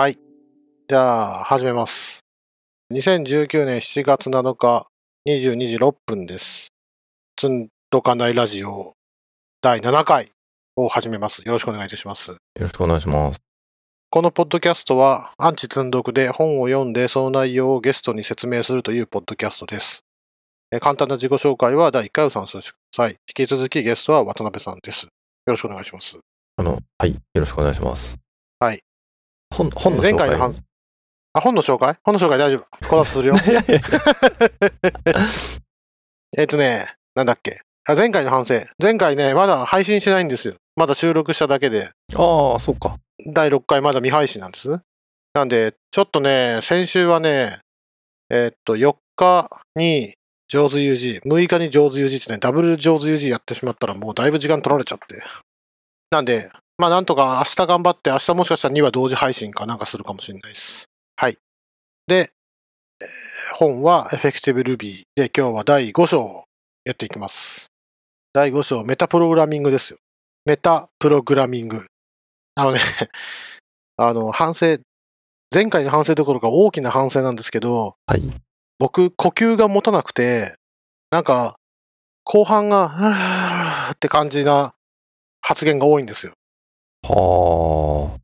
[0.00, 0.18] はい。
[0.88, 2.20] じゃあ、始めます。
[2.94, 4.86] 2019年7月7日、
[5.26, 6.68] 22時6分です。
[7.34, 8.92] つんどかないラジオ
[9.60, 10.30] 第7回
[10.76, 11.42] を始めます。
[11.44, 12.30] よろしくお願いいたします。
[12.30, 13.40] よろしくお願いします。
[14.08, 20.04] このポッドキャストは、アンチ積んどくで本を読んで、その内容をゲストに説明するというポッドキャストです。
[20.70, 23.16] えー簡単な自己紹介は第1回を参照してください。
[23.36, 25.06] 引き続きゲストは渡辺さんです。
[25.06, 25.10] よ
[25.46, 26.20] ろしくお願いします。
[26.56, 28.16] あの、はい、よろしくお願いします。
[28.60, 28.80] はい。
[29.50, 30.12] 本、本の紹介。
[30.12, 30.62] 前回の話
[31.34, 31.96] あ、本の紹介？
[32.02, 32.88] 本の紹介大丈夫。
[32.88, 33.34] この後するよ。
[36.36, 37.60] えっとね、なんだっけ？
[37.86, 38.60] あ前回の反省。
[38.78, 40.54] 前回ね、まだ配信してないんですよ。
[40.76, 42.96] まだ収録しただけで、ああ、そっか。
[43.26, 44.78] 第6回まだ未配信なんです。
[45.34, 47.60] なんで、ちょっとね、先週はね、
[48.30, 50.14] えっと、4日に
[50.48, 55.22] 上手 UG、6日に上手 UG ってね、ダブル上手 UG やってしまったらもうだいぶ時間取られちゃって。
[56.10, 60.84] なんで、まあなんとか明日頑張って、明日もしかしたら2話同時配信かなんかするかもしれないです。
[61.16, 61.38] はい。
[62.06, 62.32] で、
[63.00, 63.08] えー
[63.54, 66.44] 本は Effective Ruby で今日は第5章を
[66.84, 67.66] やっていきます。
[68.32, 69.98] 第5章、メタプログラミングですよ。
[70.44, 71.86] メタプログラミング。
[72.54, 72.78] あのね、
[73.96, 74.78] あの、反省、
[75.52, 78.20] 前回の反省どころか大きな反省なんですけど、はい。
[78.78, 80.54] 僕、呼吸が持たなくて、
[81.10, 81.58] なんか、
[82.24, 84.74] 後半が、って感じな
[85.40, 86.34] 発言が多いんですよ。
[87.08, 88.20] はあ。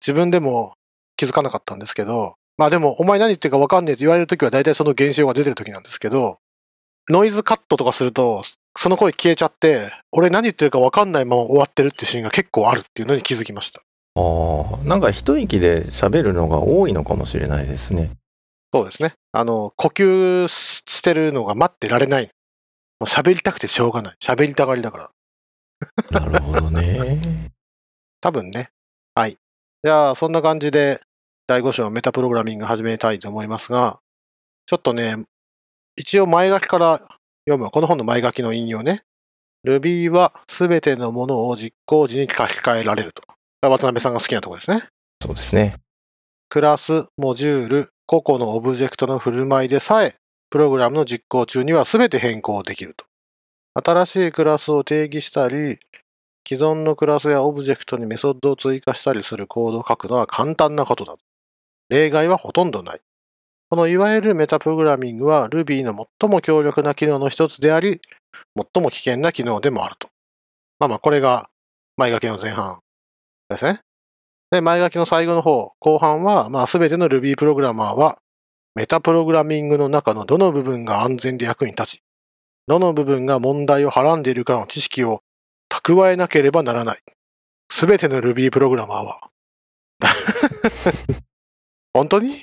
[0.00, 0.74] 自分でも
[1.16, 6.38] 気づかなかったんですけど、まあでも、お前何言ってるか分かんねえって言われるときは大体その現象が出てるときなんですけど、
[7.08, 8.42] ノイズカットとかすると、
[8.78, 13.82] その声消えちゃって、俺何言ってるか分かんないまま終わってるってシーンが結構あるっていうのに気づきました。
[14.16, 14.84] ああ。
[14.84, 18.12] なんか一息で喋るのが多いのかもしれないですね。
[18.72, 19.14] そうですね。
[19.32, 22.30] あの、呼吸ししてるのが待ってられない。
[22.98, 24.16] もう喋りたくてしょうがない。
[24.22, 25.10] 喋りたがりだから。
[26.10, 27.50] なるほどね。
[28.20, 28.70] 多分ね。
[29.14, 29.38] はい。
[29.84, 31.00] じゃあ、そんな感じで、
[31.46, 34.00] 第5章メタプログラミング始めたいと思いますが、
[34.66, 35.16] ちょっとね、
[35.96, 36.98] 一応前書きから
[37.46, 39.04] 読む、この本の前書きの引用ね。
[39.64, 43.22] Ruby はすべてのものを実行時に書き換えられると。
[43.62, 44.88] 渡辺さんが好きなところですね。
[45.22, 45.76] そうですね。
[46.48, 50.16] クラス、モジュール、個々のオブジェクトの振る舞いでさえ、
[50.50, 53.04] プログラムの実行中には全て変更できると。
[53.74, 55.78] 新しいクラスを定義したり、
[56.48, 61.16] 既存のクラスやオブジェクトにメソッドを追加したりするコードを書くのは簡単なことだ。
[61.88, 63.00] 例外はほとんどない。
[63.68, 68.00] このいわゆるメタプログラミングは Ruby の最も強力な機能の一つであり、
[68.54, 70.08] 最も危険な機能でもあると。
[70.78, 71.50] まあまあ、これが
[71.96, 72.78] 前書きの前半
[73.48, 73.80] ですね。
[74.52, 78.18] で、前書きの最後の方、後半は、まあ、すべての Ruby プログラマーは、
[78.76, 82.02] メタプログラミングの中のどの部分が安全で役に立ち、
[82.68, 85.22] どの部分が問題をはらんでいるかの知識を
[85.82, 87.02] 蓄えなければならない。
[87.70, 89.20] すべての Ruby プログラマーは。
[91.92, 92.30] 本当に？
[92.36, 92.38] い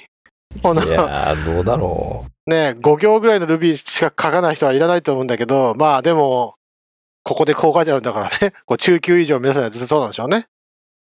[0.92, 6.56] やー、どうだろね5行ぐらいの Ruby しか書かない人はいらないと思うんだけど、まあでも、
[7.24, 10.48] ここでこう書いてあるんだからね、 こう中級以上目指すのは絶対そうなんでしょうね。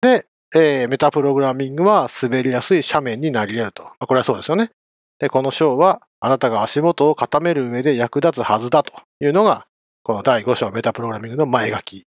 [0.00, 3.84] で、えーメタプログラミングは滑りやすい斜面になり得ると。
[3.84, 4.70] まあこれはそうですよね。
[5.18, 9.66] で、この章は、あなたが足元を固める上で役立つはずだというのが、
[10.02, 12.06] この第5章メタプログラミングの前書き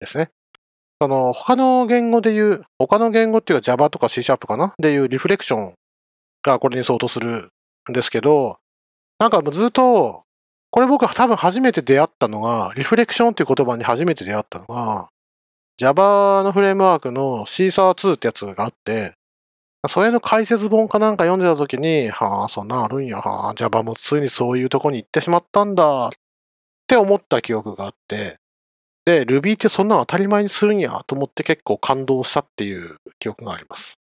[0.00, 0.30] ですね。
[1.00, 4.74] その、他の言語で言う、他の言語っていうか Java とか C シャープかな？
[4.78, 5.74] でいうリフレクション
[6.42, 7.50] がこれに相当する
[7.90, 8.58] んですけど、
[9.18, 10.22] なんかずっと、
[10.70, 15.08] これ僕は多分初めて出会ったのが、リフレクションっていう言葉に初めて出会ったのが、
[15.78, 19.14] Java のフレームワークの c サー2ってやつがあって、
[19.88, 26.10] それの解説本かなんか読んでた時に、はあ、そんなんあるんや、はあ、Java もついにそういうとこに行ってしまったんだっ
[26.88, 28.38] て思った記憶があって、
[29.06, 33.94] で、Ruby ってそんなの当たり前にするんやと思って結構感動したっていう記憶があります。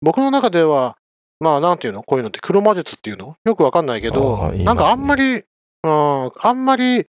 [0.00, 0.96] 僕の中では、
[1.40, 2.02] まあ、なんていうの？
[2.02, 3.36] こういうのって黒魔術っていうの？
[3.44, 5.42] よくわかんないけど、ねなんかあんまり、うん、
[5.82, 7.06] あんまり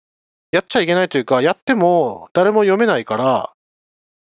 [0.51, 3.53] やっちゃいけないというか、やっても誰も読めないから、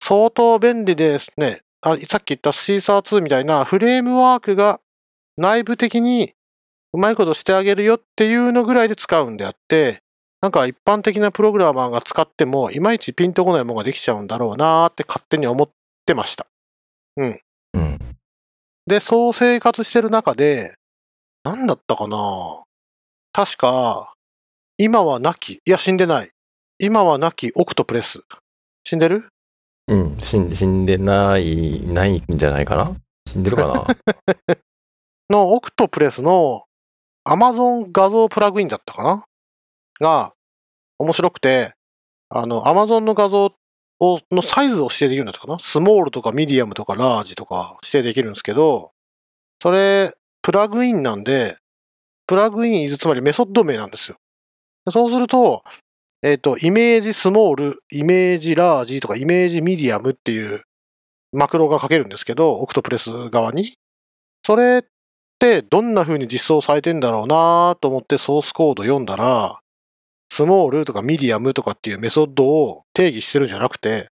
[0.02, 1.62] 相当便利ですね。
[1.80, 4.80] あさっき言ったシーサー2みたいなフレームワークが
[5.36, 6.34] 内部的に
[6.92, 10.02] うまいことしてあげるよっていうのぐらいで使うんであって、
[10.40, 15.70] なんか一般的なプログラマーが使っても、いまいちピンとこないものができちゃうんだろうなーって勝手に思っ
[16.04, 16.46] てました。
[17.16, 17.40] うん。
[18.86, 20.76] で、そう生活してる中で、
[21.42, 22.62] なんだったかな
[23.32, 24.14] 確か、
[24.78, 26.30] 今は亡き、いや死んでない。
[26.78, 28.20] 今は亡きオクトプレス。
[28.84, 29.28] 死んでる？
[29.88, 30.16] うん。
[30.20, 32.94] 死ん死んでない、ないんじゃないかな？
[33.26, 33.84] 死んでるかな？
[35.30, 36.64] の Octopress の
[37.26, 39.24] Amazon 画像プラグインだったかな？
[40.00, 40.32] が
[40.98, 41.74] 面白くて、
[42.28, 43.52] あの、Amazon の画像
[44.00, 45.58] をのサイズを指定できるんだったかな？
[45.58, 48.92] スモールとかミディアムとかラージとか指定できるんですけど、
[49.62, 51.56] それ、プラグインなんで、
[52.26, 54.16] プラグインイズつまりメソッド名なんですよ。
[54.90, 55.64] そうすると、
[56.22, 60.62] えっ、と、 image small、image large とか image medium っていう
[61.32, 63.76] マクロが書けるんですけど、 Octopress 側に。
[64.44, 64.82] それっ
[65.38, 69.60] てどんな風に実装されてんだろうなと思ってソースコード読んだら、
[70.32, 74.08] スモールとかミディアムとかっていうメソッドを定義してるんじゃなくて、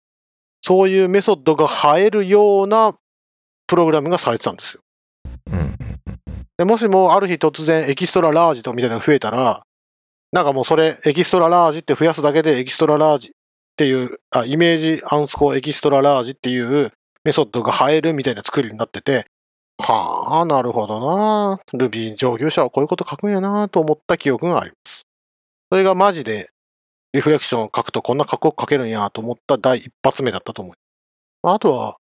[0.62, 1.68] そういうメソッドが
[1.98, 2.96] 生えるような
[3.68, 4.82] プログラムがされてたんですよ。
[5.52, 5.76] うん。
[6.58, 9.64] でもしもある日突然 extra large とみたいなのが増えたら、
[10.32, 13.32] なんかもうそれ extra large って増やすだけで extra large っ
[13.76, 16.92] ていう、あ、イメージアンスコエキストララージっていう
[17.24, 19.26] メソッドが映えるみたいな作りになってて、
[19.78, 21.60] はあ、なるほどな。
[21.74, 25.02] Ruby 上級者はこういうこと書くんやなと思った記憶があります。
[25.72, 26.50] それがマジで
[27.14, 30.76] リフレクションを書くとこんなかっこよく書けるんやと思った第一発目だったと思う。
[31.44, 31.98] ああとは、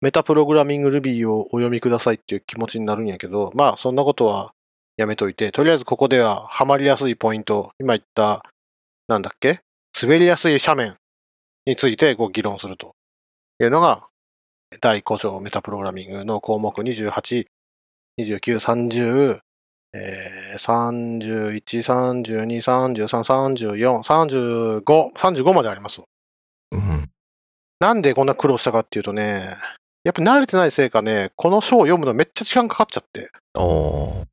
[0.00, 4.52] メタプログラミング Ruby をお読みくださいっていう気持ちになるんやけど、まあそんなことは
[4.96, 8.42] やめといて、とりあえずここではハマりやすいポイント、今言った、
[9.06, 9.60] なんだっけ？
[10.00, 10.96] 滑りやすい斜面
[11.64, 12.96] についてご議論すると
[13.60, 14.08] いうのが、
[14.80, 17.46] 第5章メタプログラミングの項目28、
[18.18, 19.40] 29、30、
[19.98, 26.02] えー、31、32、33、34、35、35まであります。
[26.72, 27.10] うん。
[27.80, 29.56] なんでこんな苦労したかっていうとね、
[30.04, 33.30] やっぱ慣れてないせいかね、この章を読むのめっちゃ時間かかっちゃって。
[33.58, 34.26] おー。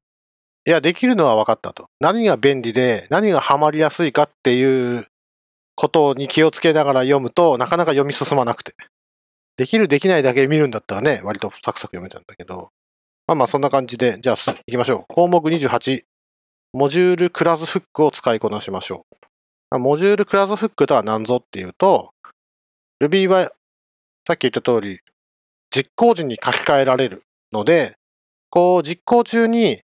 [0.65, 1.87] いや、できるのは分かったと。
[1.99, 5.07] 何が便利で、何がハマりやすいかっていう
[5.75, 8.75] ことに気をつけながら読むとなかなか読み進まなくて。
[9.57, 12.69] できる、できないだけ見るんだったらね、割とサクサク読めたんだけど。
[13.27, 15.13] まあまあそんな感じで、じゃあ行きましょう。
[15.13, 16.03] 項目28。
[16.73, 19.05] モジュールクラスフックを使いこなしましょ
[19.71, 19.79] う。
[19.79, 22.11] モジュールクラスフックとは何ぞっていうと、
[23.01, 23.51] Ruby は
[24.27, 24.99] さっき言った通り、
[25.71, 27.95] 実行時に書き換えられるので、
[28.49, 29.81] こう実行中に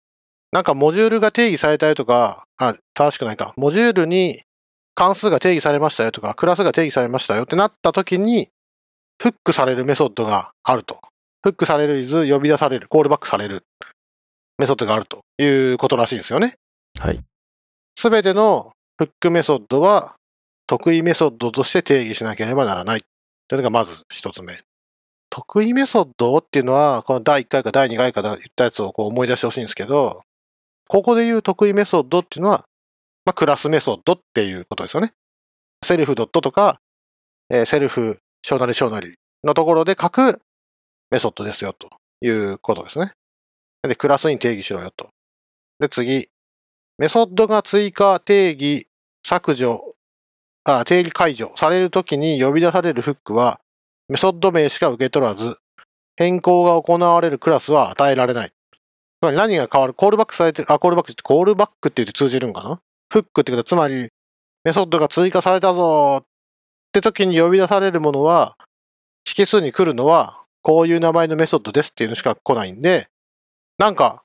[0.53, 3.53] なんかモジュールが定義されたよとか、あ、正しくないか。
[3.57, 4.43] モジュールに
[4.95, 8.49] 関数が定義されましたよとか、クラスが定義されましたよってなった時に、
[9.21, 11.01] フックされるメソッドがあると。
[11.47, 13.65] フックされる is 呼び出される、コールバックされる
[14.59, 16.57] メソッドがあるということらしいんですよね。
[16.99, 17.21] はい。
[17.97, 20.17] すべてのフックメソッドは
[20.67, 23.05] 得意メソッドとして定義しなければならない。
[23.47, 24.65] というのがまず一つ目。
[25.31, 30.23] 得意メソッドっていうのは、この第1回か第2回かで言ったやつをこう思い出してほしいんですけど、
[30.89, 32.65] ここで言う得意メソッドっていうのは、
[33.25, 35.13] まあ、クラスメソッドっていうことですよね。
[35.85, 36.81] セルフドットとか、
[37.51, 39.15] えーセルフショーナリショーナリ
[39.45, 40.43] のところで書く
[41.11, 43.13] メソッドですよということですね。
[43.83, 45.09] で、クラスに定義しろよと。
[45.79, 46.29] で、次。
[46.99, 48.89] メソッドが追加、定義、
[49.27, 49.95] 削除、
[50.65, 53.61] あ定義解除されるときに呼び出されるフックは、
[54.09, 55.59] メソッド名しか受け取らず、
[56.17, 58.49] 変更が行われるクラスは与えられない。
[58.49, 58.53] つ
[59.21, 62.81] まり何が変わるコールバックされて、あ、コールバックって、コールバックって言って通じるんかな？
[63.11, 64.09] フックってことは、つまり、
[64.65, 66.27] メソッドが追加されたぞっ
[66.93, 68.57] て時に呼び出されるものは、
[69.39, 73.09] 引数に来るのは、こういう名前のメソッドですっていうのしか来ないんで、
[73.79, 74.25] なんか、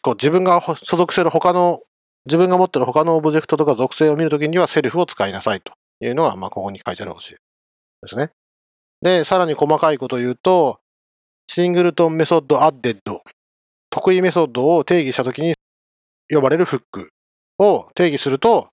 [0.00, 1.82] こう自分が所属してる他の、
[2.24, 7.38] 自分が持ってる他のオブジェクトとか属性を見るときには self を使いなさいというのが、まあ、ここに書いてある教えで
[8.08, 8.30] すね。
[9.02, 10.80] で、さらに細かいことを言うと、
[11.48, 15.52] singleton method added、特異メソッドを定義したときに
[16.30, 17.10] 呼ばれるフック
[17.58, 18.68] を定義すると、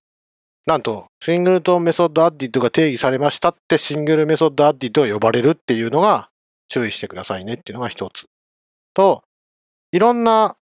[0.64, 6.30] なんと、 singleton method added が定義されましたって single method added が呼ばれるっていうのが
[6.68, 8.26] 注意してくださいねっていうのが一つ。
[8.94, 9.24] と、
[9.92, 10.56] いろんな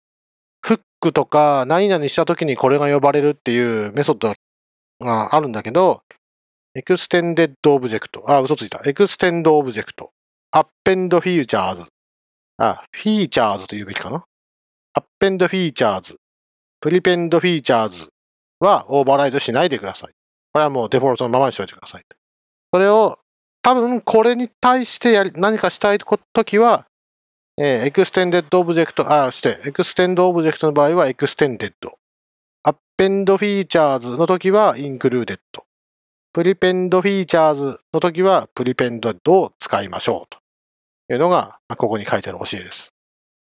[0.61, 4.33] フックとか何々したときにこれが呼ばれるっていうメソッド
[4.99, 6.03] があるんだけど、
[6.73, 8.23] extended object。
[8.27, 8.81] あ、嘘ついた。
[8.85, 10.11] extend object。
[10.51, 11.85] アッペンドフィーチャーズ。
[12.57, 14.25] あ、フィーチャーズと言うべきかな。
[14.93, 16.17] アッペンドフィーチャーズ。
[16.79, 18.07] prepend features
[18.59, 20.13] はオーバーライドしないでください。
[20.53, 22.03] これはもうデフォルトのままにしておいてください。
[22.73, 23.19] それを、
[23.63, 26.85] 多分これに対してやり何かしたいときは、
[27.57, 31.97] えー、 extended object、あ、して、 extend object の場合は extended。
[32.63, 35.65] アッペンドフィーチャーズの時は included。
[36.33, 40.35] prepend features の時は prepended を使いましょう
[41.07, 42.93] というのが、まあここに書いてある教えです。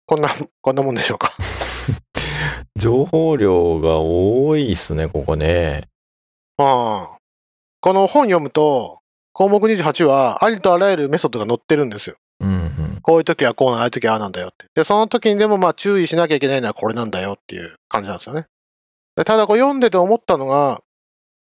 [0.07, 0.29] こんな、
[0.61, 1.33] こんなもんでしょうか？
[2.75, 5.83] 情報量が多いっすね、ここね。
[6.57, 7.17] ああ
[7.81, 9.00] この本読むと、
[9.41, 12.15] 項目28はありとあらゆるメソッドが載ってるんですよ。
[12.41, 12.99] うんうん。
[13.01, 14.67] こういう時はこうな、ああいう時はああなんだよって。
[14.75, 18.45] で、その時にでもまあ注意しなきゃいけないのはこれなんだよっていう感じなんですよね。
[19.15, 20.81] でただこう読んでて思ったのが、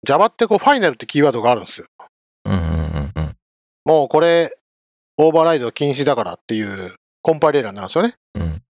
[0.07, 1.87] Java ってこうファイナルってキーワードがあるんですよ。
[2.45, 3.35] うんうんうんうん。
[3.83, 4.57] もうこれ、
[5.17, 8.13] オーバーライド禁止だからっていうコンパイルエラーなんですよね。
[8.35, 8.61] うん。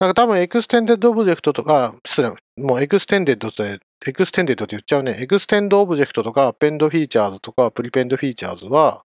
[0.00, 5.16] なんか多分 extended object とか、失礼、もう extended って、 extended って言っちゃうね。
[5.18, 9.02] extend object とか、 append features とか、 prepend features は、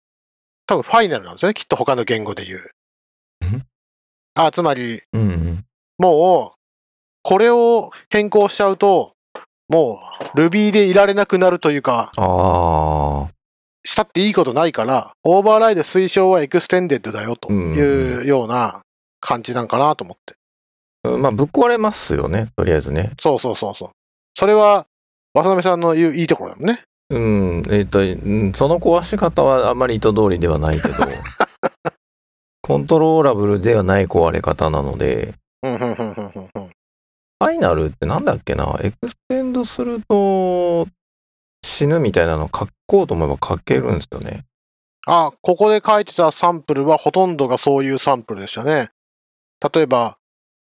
[0.67, 1.55] 多分ファイナルなんですよね。
[1.55, 2.59] きっと他の言語で言う。
[2.59, 3.65] ん？
[4.35, 5.65] あ、つまり、うんうん。
[5.97, 6.59] もう、
[7.23, 9.13] これを変更しちゃうと、
[9.69, 9.99] も
[10.35, 13.31] う Ruby でいられなくなるというか、ああ。
[13.83, 18.81] したっていいことないから、オーバーライド推奨は extended だよというような
[19.19, 20.35] 感じなんかなと思って。
[21.03, 22.49] まあ、ぶっ壊れますよね。
[22.55, 23.11] とりあえずね。
[23.19, 23.89] そうそうそうそう。
[24.35, 24.87] それは、
[25.33, 26.83] 渡辺さんの言ういいところだもんね。
[27.09, 27.63] うん。
[27.69, 30.95] えっ、と、うんその壊し方はあんまり意図通りではないけど、
[32.61, 36.67] コントローラブルではない壊れ方なので、うん、うん、うん、うん、うんうん。
[36.67, 38.79] ファイナルってなんだっけな？
[38.81, 40.87] エクステンドすると
[41.65, 44.45] 死ぬみたいなの書こうと思えば書けるんですよね。
[45.05, 48.91] あ、ここで書いてたサンプルはほとんどがそういうサンプルでしたね。
[49.73, 50.17] 例えば、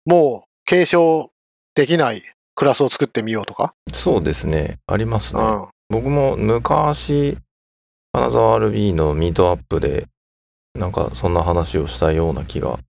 [0.06, 1.32] もう継承
[1.76, 2.24] できない
[2.56, 3.74] クラスを作ってみようとか？
[3.92, 4.78] そうですね。
[4.88, 5.42] ありますね。
[5.42, 5.66] うん。
[5.90, 7.38] 僕も昔、
[8.12, 10.08] 金沢 RB のミートアップで、
[10.76, 12.80] なんかそんな話をしたような気が。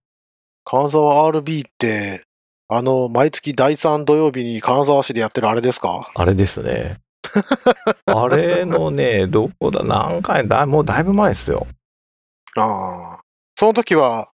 [0.65, 2.23] 金沢 RB って、
[2.69, 6.11] あの、毎月第3土曜日に金沢市でやってるあれですか？
[6.15, 6.97] あれですね。
[8.07, 11.67] あれのね、どこだ、何回だ、もうだいぶ前ですよ。
[12.57, 13.21] ああ。
[13.59, 14.31] その時は、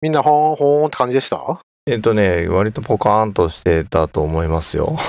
[0.00, 1.60] みんなほーんほーんって感じでした？
[1.86, 4.96] えっ、とね、割とポカーンとしてたと思いますよ。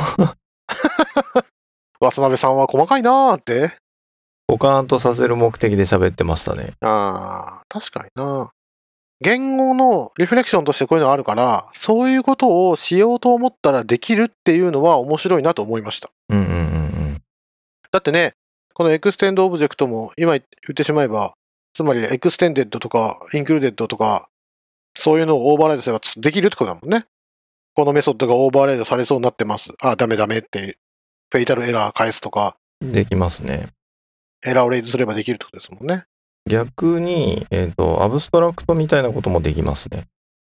[2.00, 3.77] 渡辺さんは細かいなーって。
[4.48, 6.74] ポカーンとさせる目的で喋ってましたね。
[6.82, 8.50] ああ、確かにな。
[9.22, 16.10] 言語のリフレクションとしてこういうのあるから、そういうことをしようと思ったらできるっていうのは面白いなと思いました。
[16.30, 16.56] うんうんうんう
[17.12, 17.22] ん。
[17.92, 18.34] だってね、
[18.74, 21.36] この extend object も今言ってしまえば、
[21.74, 24.27] つまり extended とか included とか、
[24.96, 27.06] そういうのをオーバーライドすればできるってことだもんね。
[27.76, 29.74] このメソッドがオーバーライドされそうになってます。
[29.82, 30.78] あ、ダメダメって、
[31.32, 33.70] fatal error 返すとか、できますね。
[34.46, 36.06] エラーを raise すればできるってことですもんね。
[36.50, 40.06] 逆に、えっ、と、 abstract みたいなこともできますね。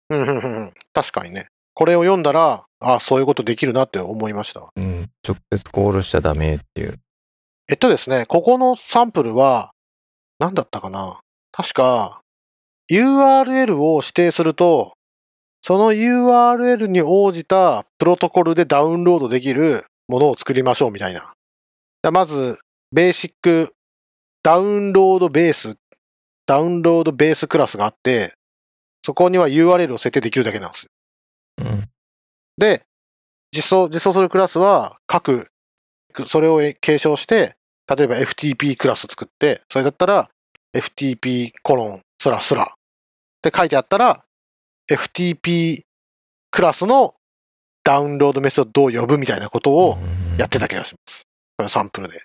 [0.09, 0.75] うん、うん、うんうん。
[0.95, 1.49] 確かにね。
[1.75, 4.69] これを読んだら、あそういうことできるなって思いました。
[4.75, 5.11] うん。
[5.27, 6.99] 直接コールしちゃダメっていう。
[7.69, 9.73] えっとですね、ここのサンプルは、
[10.39, 11.21] 何だったかな
[11.53, 12.20] 確か、
[12.91, 14.95] URL を指定すると、
[15.63, 21.33] その URL に応じたプロトコルでダウンロードできるものを作りましょうみたいな。
[22.03, 22.59] でまず、
[22.93, 23.73] ベーシック
[24.43, 25.77] ダウンロードベース、
[26.47, 28.35] ダウンロードベースクラスがあって、
[29.05, 30.89] そこには URL を設定できるだけなんですよ。
[31.59, 31.85] うん。
[32.57, 32.83] で、
[33.53, 35.49] 実装、実装するクラスは各、
[36.27, 37.55] それを継承して、
[37.87, 40.31] 例えば FTP クラス作って、それだったら
[40.75, 42.75] FTP コロンスラスラ
[43.41, 44.25] って書いてあったら、
[44.91, 45.83] FTP
[46.51, 47.15] クラスの
[47.85, 51.27] ダウンロードメソッドを呼ぶみたいなことをうんやってた気がします。
[51.57, 52.23] これサンプルで。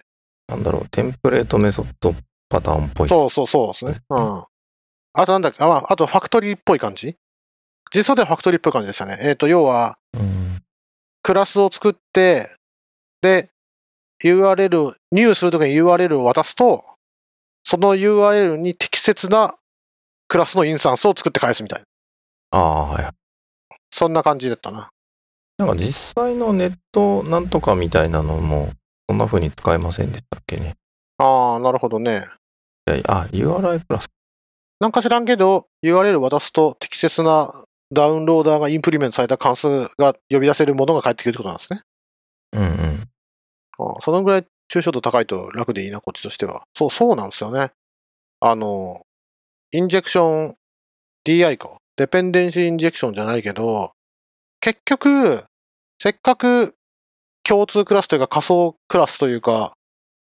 [0.48, 2.14] なんだろう、テンプレートメソッド
[2.50, 3.94] パターンっぽいそうそうそうですね。
[4.10, 4.44] うん。
[5.14, 7.18] あとなんだっけ、あ、まあ、あとファクトリーっぽい感じ？
[7.94, 9.18] 実装ではファクトリーっぽい感じでしたね。
[9.22, 10.62] えっ、と、要は、うん。
[11.24, 12.56] クラスを作って、
[13.22, 13.50] で、
[14.24, 16.86] URL、入するときに URL を渡すと、
[17.64, 19.56] その URL に適切な
[20.28, 21.86] クラスのインスタンスを作って返すみたいな。
[22.52, 23.10] ああ、はい。
[23.92, 24.90] そんな感じだったな。
[25.58, 28.72] なんか実際のネットなんとかみたいなのも、
[29.08, 30.76] そんな風に使えませんでしたっけね。
[31.18, 32.26] ああ、なるほどね。
[32.88, 34.08] いやあ、URI プラス。
[34.80, 37.64] なんか知らんけど、URL を渡すと適切な
[37.94, 41.82] ダウンローダーがインプリメントされた関数が呼び出せるものが返ってくるってことなんですね。
[42.54, 43.10] うんうん。
[43.78, 46.64] ああそのぐらい抽象度高いと楽でいいな、こっちとしては。
[46.76, 47.72] そう、そうなんですよね。
[48.42, 49.06] あの、
[49.72, 50.56] インジェクション
[51.26, 51.78] DI か。
[51.98, 53.94] デペンデンシーインジェクションじゃないけど、
[54.60, 55.46] 結局、
[56.02, 56.76] せっかく
[57.44, 59.74] 共通クラスというか仮想クラスというか、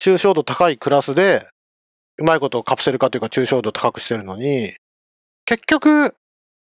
[0.02, 1.48] 抽象度高いクラスで、
[2.20, 4.76] うまいことをカプセル化というか抽象度高くしてるのに、
[5.46, 6.16] 結局、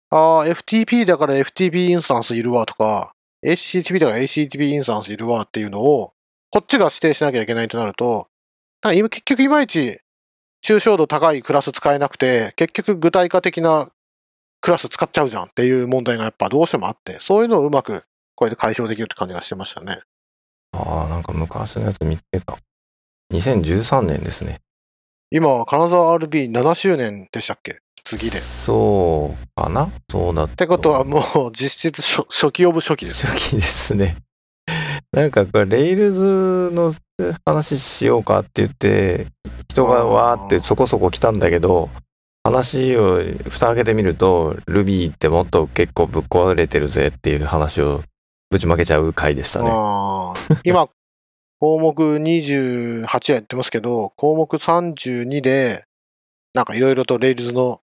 [0.09, 3.13] ああ、FTP だから FTP インスタンスいるわとか、
[3.45, 6.11] HTTP だから HTTP インスタンスいるわっていうのを、
[6.51, 8.27] こっちが指定しなきゃいけないとなると、
[8.81, 10.01] 結局いまいち
[10.63, 13.89] 抽象度高いクラス使えなくて、結局具体化的な
[14.61, 18.03] クラス使っちゃうじゃんっていう問題がやっぱどうしてもあって、そういうのをうまく
[18.35, 20.01] これで解消できるって感じがしてましたね。
[20.71, 22.57] ああ、なんか昔のやつ見つけた。
[23.33, 24.59] 2013年ですね。
[25.31, 27.79] 今、金沢 RB7 周年でしたっけ？
[28.03, 28.37] 次で。
[28.37, 29.89] っそうかな？
[30.09, 33.27] そうだってことはもう実質初初期オブ初期です。
[33.27, 34.17] 初期ですね。
[35.11, 36.93] なんかこれ、レイルズの
[37.43, 39.27] 話しようかって言って、
[39.69, 41.89] 人がわーってそこそこ来たんだけど、
[42.43, 48.03] 話を蓋開けてみると、 Ruby ってもっと結構ぶっ壊れてるぜっていう話を
[48.49, 49.69] ぶちまけちゃう回でしたね。
[50.63, 50.89] 今、
[51.59, 55.85] 項目28やってますけど、項目32で、
[56.53, 57.81] なんかいろいろと Rails の、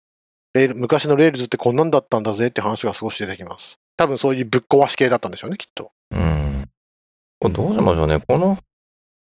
[0.53, 3.77] Rail、昔の Rails ってこんなんだったんだぜって話が少し出てきます。
[3.97, 5.91] 多分そういうぶっ壊し系だったんでしょうね、きっと。
[6.11, 6.69] うん。
[7.43, 8.21] これどうしましょうね。
[8.25, 8.57] この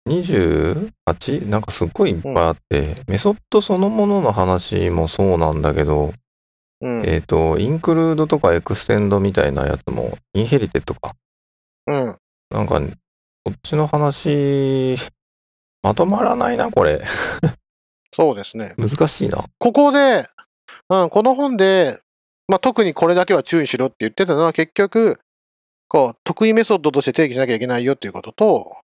[0.08, 1.50] 28?
[1.50, 6.14] なんかすっごいいっぱいあって、メソッドそのものの話もそうなんだけど、
[6.82, 7.04] うん。
[7.06, 11.16] えっ、と、 include とか extend みたいなやつも、 inherited か。
[11.88, 12.18] うん。
[12.52, 12.80] なんか、
[13.44, 14.96] こっちの話、
[15.82, 17.04] まとまらないな、これ。
[18.14, 18.76] そうですね。
[18.78, 19.46] 難しいな。
[19.58, 20.28] ここで、
[20.90, 22.00] うん、この本で、
[22.48, 25.20] まあ、特にこれだけは注意しろって言ってたのは結局、
[25.92, 28.78] こう、得意メソッドとして定義しなきゃいけないよっていうことと、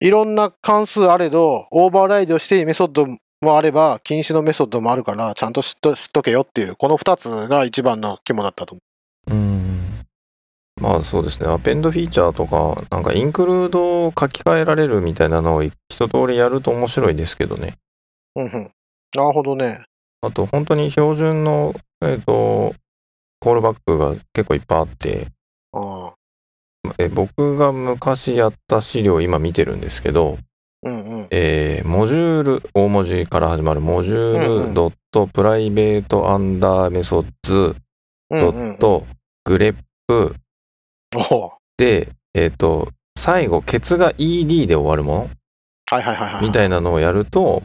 [0.00, 3.06] いろんな関数あれど、オーバーライドしていいメソッド
[3.40, 10.04] もあれば、禁止のメソッドもあるから、ちゃんと知っと知っとけよっていう、この二つが一番の肝だったと思うん。
[10.82, 11.48] まあそうですね。
[11.48, 17.78] アペンドフィーチャーとか、なんかインクルードを書き換えられるみたいなのを一通りやると面白いですけどね。
[18.36, 18.42] う。
[18.42, 18.70] うんうん。
[19.14, 19.86] なるほどね。
[20.20, 22.74] あと本当に標準の、えっ、と、
[23.40, 25.28] コールバックが結構いっぱいあって。
[26.98, 30.38] え僕が昔やった資料を今見てるんですけど、
[30.82, 31.28] うんうん。
[31.30, 37.74] えーモジュール、大文字から始まるモジュールドットプライベートアンダーメソッズ
[38.30, 39.06] ドット
[39.44, 39.76] グレッ
[40.06, 40.34] プ
[41.76, 45.30] で、えっ、と、最後、ケツが ED で終わるも
[45.90, 46.42] はいはいはいはい。
[46.42, 47.62] のみたいなのをやると、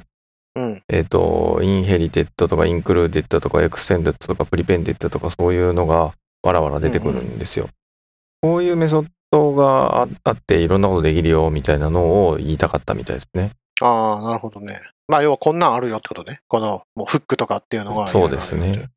[0.56, 0.84] うん。
[0.90, 7.70] えっ、と、 inherited とか included とか extended とか prepended とかそういうのがわらわら出てくるんですよ。
[8.42, 13.52] こういうメソッドがああっていろんなことできるよみたいなのを言いたかったみたいですね。
[13.82, 14.82] ああ、なるほどね。
[15.08, 16.42] まあ、要はこんなんあるよってことね。
[16.48, 18.08] この、もうフックとかっていうのが。
[18.08, 18.90] そうですね。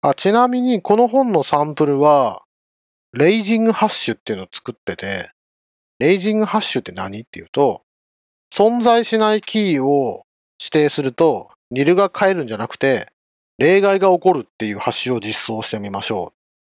[0.00, 2.42] あ、ちなみに、この本のサンプルは、
[3.12, 5.30] raising hash っていうのを作ってて、
[5.98, 7.82] レイジングハッシュって何っていうと、
[8.54, 10.24] 存在しないキーを
[10.60, 13.12] 指定すると、ニルが変えるんじゃなくて、
[13.58, 16.32] 例外が起こるっていうハッシュを実装してみましょ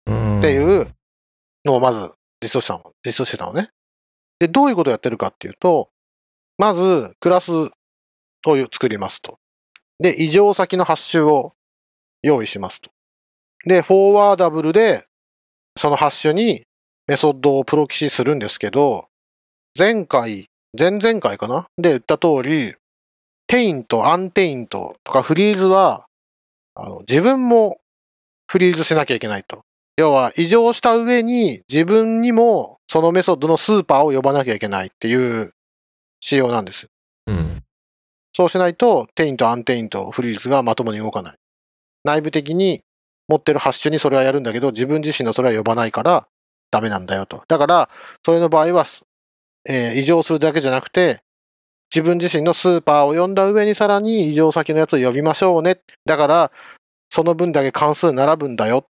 [0.08, 0.88] っうっていう
[1.66, 2.92] のをまず実装したの。
[3.04, 3.68] 実装してたのね。
[4.38, 5.90] で、どういうことをやってるかっていうと、
[6.56, 7.70] まず、クラスを
[8.72, 9.38] 作りますと。
[9.98, 11.52] で、異常先のハッシュを
[12.22, 12.90] 用意しますと。
[13.64, 15.06] で、フォーワーダブルで、
[15.78, 16.64] そのハッシュに
[17.06, 19.08] メソッドをプロキシするんですけど、
[19.78, 20.48] 前回、
[20.78, 21.66] 前々回かな？
[21.76, 22.74] で言った通り、
[23.46, 26.06] taint、untaint とか freeze は、
[26.74, 27.78] あの自分も
[28.46, 29.62] フリーズしなきゃいけないと。
[29.96, 35.54] 要は、委譲した上に自分にもそのメソッドのスーパーを呼ばなきゃいけないっていう
[36.20, 36.88] 仕様なんです。
[37.26, 37.62] うん。
[38.34, 41.36] そうしないと、 taint、untaint、freeze がまともに動かない。
[42.04, 42.82] 内部的に
[43.28, 46.28] 持ってるハッシュにそれはやるんだけど、自分自身のそれは呼ばないから
[46.70, 47.42] ダメなんだよと。
[47.48, 47.88] だから、
[48.24, 48.86] それの場合は、
[49.68, 51.22] えー異常するだけじゃなくて、
[51.94, 55.80] 自分自身のスーパーを呼んだ上にさらに異常先のやつを呼びましょうね。
[56.04, 56.52] だから、
[57.08, 58.86] その分だけ関数並ぶんだよっ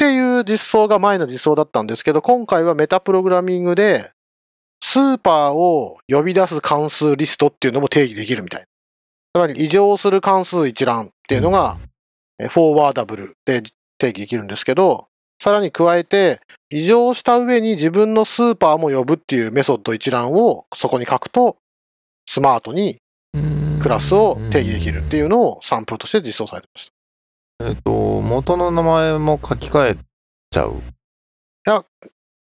[0.00, 4.12] ていう実装が前の実装だったんですけど、今回はメタプログラミングで、
[4.82, 8.64] スーパーを呼び出す関数リストっていうのも定義できるみたい。
[9.34, 11.76] つまり異常する関数一覧っていうのが、
[12.38, 13.62] えフォーワーダブルで
[13.98, 15.08] 定義できるんですけど、
[15.38, 21.58] さらに加えて、異常した上に自分のスーパーも呼ぶっていうメソッド一覧をそこに書くと、
[22.26, 22.96] スマートに
[23.82, 26.99] クラスを定義できるっていうのをサンプルとして実装されてました。
[27.60, 29.98] えっ、と、元の名前も書き換え
[30.50, 30.80] ちゃう？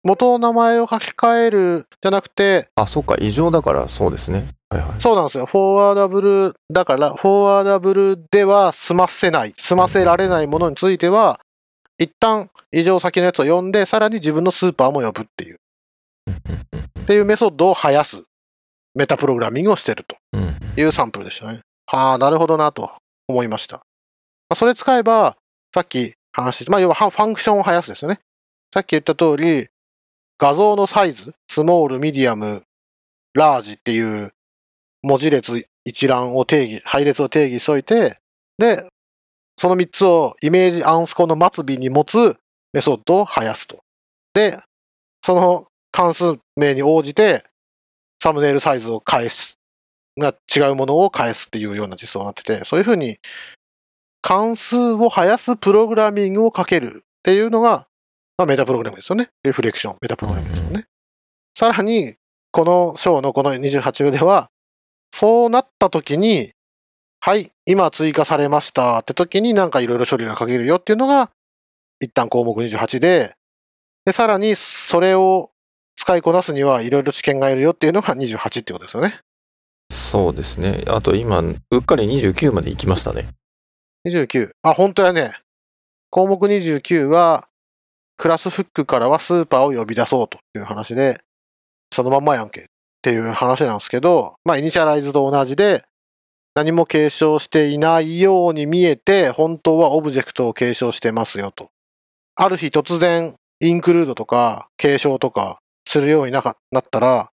[0.04, 4.46] 元の名前を書き換えるじゃなくて、あ、そっか、異常だからそうですね。
[4.68, 5.00] はいはい。
[5.00, 5.46] そうなんですよ。
[5.46, 11.40] フォーワーダブルだから、フォーワーダブルでは済ませない、済ませられないものについては、
[11.98, 15.58] 一旦異常先のやつを呼んで、さらに自分のスーパーも呼ぶっていう、
[17.00, 18.22] っていうメソッドを生やす
[18.94, 20.54] メタプログラミングをしてるとうん。
[20.76, 21.62] いうサンプルでしたね。
[21.86, 22.92] はあ、なるほどなと
[23.26, 23.82] 思いました。
[24.48, 25.36] まあそれ使えば、
[25.74, 28.20] さっき話して、まあ要はファンクションを生やすですよね。
[28.72, 29.68] さっき言った通り、
[30.38, 32.64] 画像のサイズ、スモール、ミディアム、
[33.32, 34.32] ラージっていう
[35.02, 38.18] 文字列一覧を定義、配列を定義しといて、
[38.58, 38.86] で、
[39.58, 42.36] その3つをイメージアンスコの末尾に持つ
[42.72, 43.82] メソッドを生やすと。
[44.34, 44.60] で、
[45.24, 47.44] その関数名に応じて、
[48.22, 49.56] サムネイルサイズを返す。
[50.18, 53.18] が違うものを返すっていうような実装になってて、そういうふうに
[54.26, 57.86] 関数を生やすプログラミングをかけるっていうのが、
[58.36, 59.28] まあ、メタプログラムですよね。
[59.44, 60.86] リフレクション、メタプログラムですよね。
[61.56, 62.16] さらに、
[62.50, 64.50] この章のこの28では、
[65.14, 66.50] そうなった時に、
[67.20, 71.30] はい、今追加されましたって時になんかいろいろ処理がかけるよっていうのが、
[72.00, 73.36] 一旦項目28で、
[74.06, 75.52] で、さらにそれを
[75.94, 79.20] 使いこなすにはいろいろ知見がいるよっていうのが28ってことですよね。
[79.88, 80.82] そうですね。
[80.88, 83.28] あと今、うっかり29まで行きましたね。
[84.06, 84.52] 29。
[84.62, 85.32] あ、本当やね。
[86.10, 87.48] 項目29は、
[88.16, 91.20] クラスフックからはスーパーを呼び出そうという話で、
[91.92, 92.64] そのまんまやんけっ
[93.02, 95.84] ていう話なんですけど、まあ、イニシャライズと同じで、
[96.54, 101.70] 何も継承していないように見えて、本当はオブジェクトを継承してますよと。
[102.36, 107.30] ある日突然、インクルードとか継承とかするようになったら、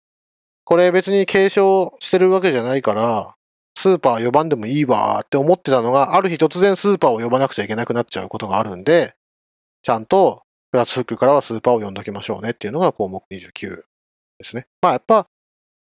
[0.64, 3.34] これ別に継承してるわけじゃないから、
[3.76, 9.14] スーパー呼ばんでもいいわーって思ってたのが、ある日突然スーパーを呼ばなくちゃいけなくなっちゃうことがあるんで、
[9.82, 13.84] ちゃんとクラスフックからはスーパーを呼んどきましょうねっていうのが項目29で
[14.44, 14.66] すね。
[14.80, 15.26] まあやっぱ、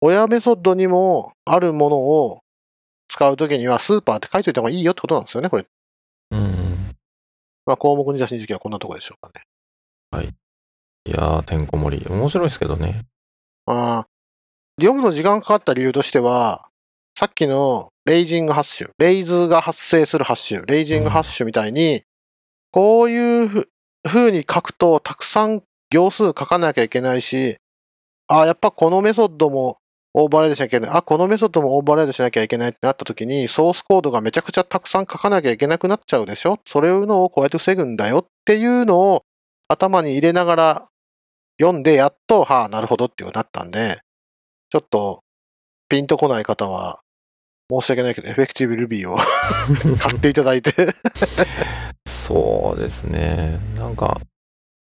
[0.00, 2.40] 親メソッドにもあるものを
[3.08, 5.66] 使うときにはスーパーって書いといた方がいいよってことなんですよね、これ。
[6.30, 6.96] うん。
[7.64, 9.46] まあ項目28、29はこんなところでしょうかね。
[11.06, 12.06] いやー、てんこ盛り。
[12.08, 13.04] 面白いですけどね。
[13.64, 14.08] まあ、
[14.80, 16.68] 読むの時間かかった理由としては、
[17.18, 22.02] さっきのレイジングハッシュ、レイズが発生するハッシュ、レイジングハッシュみたいに、
[22.72, 23.70] こういうふ
[24.06, 27.56] 風に書くとたくさん行数書かなきゃいけないし、
[28.28, 29.78] あ、やっぱこのメソッドも
[30.12, 30.96] オーバーライドしなきゃいけない。
[30.98, 36.58] あ、このメソッドもオーバーライドしなきゃいけないってなった時に、ソースコードがめちゃくちゃたくさん書かなきゃいけなくなっちゃうでしょ？
[36.66, 39.22] それのをこうやって防ぐんだよっていうのを
[39.68, 40.88] 頭に入れながら
[41.58, 44.00] 読んでやっと、はあ、なるほどっていうようになったんで、
[44.68, 45.22] ちょっと
[45.88, 47.00] ピンとこない方は、
[47.70, 49.16] 申し訳ないけど、エフェクティブ Ruby を
[49.98, 50.72] 買っていただいて。
[52.06, 53.58] そうですね。
[53.76, 54.20] なんか、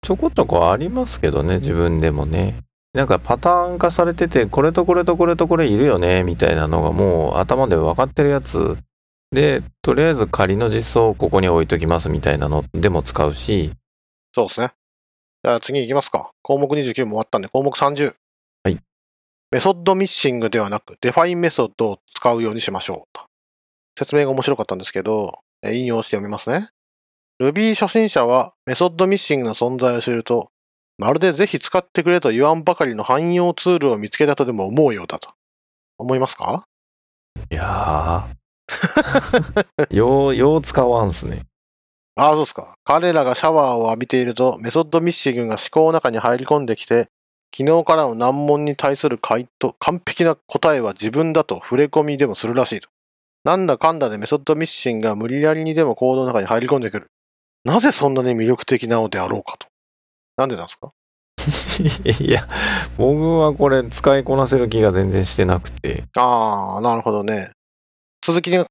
[0.01, 2.55] ちょこちょこありますけどね、自分でもね。
[2.93, 8.77] なんかパターン化されてて、これとこれとこれとこれいるよね、みたいなのがもう頭で分かってるやつ。
[9.31, 13.71] で、とりあえず仮の実装をここに置いときますみたいなのでも使うし、
[14.33, 14.71] そうですね。
[15.43, 16.31] じゃあ次行きますか。
[16.41, 18.13] 項目29も終わったんで、項目30。
[19.51, 19.59] はい。
[19.59, 23.25] method missing ではなく、 define method を使うようにしましょうと。
[23.97, 26.69] 説明が面白かったんですけど、え引用して読みますね。
[27.41, 30.49] Ruby 初心者はメソッドミッシングの存在を知ると、
[30.97, 35.29] まるでぜひ使ってくれと言わんばかりの汎用ツールを見つけたとでも思うようだと。
[35.97, 36.65] 思いますか？
[37.49, 38.41] いやー。
[39.95, 41.43] よう、よう使わんすね。
[42.15, 42.75] ああ、そうですか。
[42.83, 47.09] 彼らがシャワーを浴びていると、メソッドミッシングが思考の中に入り込んできて、
[47.55, 52.89] 昨日からの難問に対する回答、完璧な答えは自分だと触れ込みでもするらしいと。
[53.43, 57.07] なんだかんだでメソッドミッシングが無理やりにでもコードの中に入り込んでくる。
[57.65, 59.67] なぜそんなに魅力的なのであろうかと。
[60.37, 60.91] なんでなんですか？
[62.23, 62.47] いや、
[62.97, 66.03] 僕はこれ使いこなせる気が全然してなくて。
[66.17, 67.51] ああ、なるほどね。
[68.21, 68.63] 続きに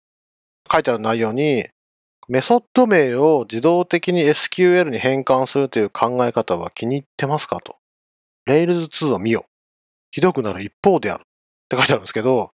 [0.72, 1.66] 書いてある内容に、
[2.28, 7.76] メソッド名を自動的に SQL に変換するという考え方は気に入ってますかと。
[8.50, 9.44] Rails 2を見よ。
[10.10, 11.22] ひどくなる一方である。
[11.22, 11.24] っ
[11.68, 12.50] て書いてあるんですけど、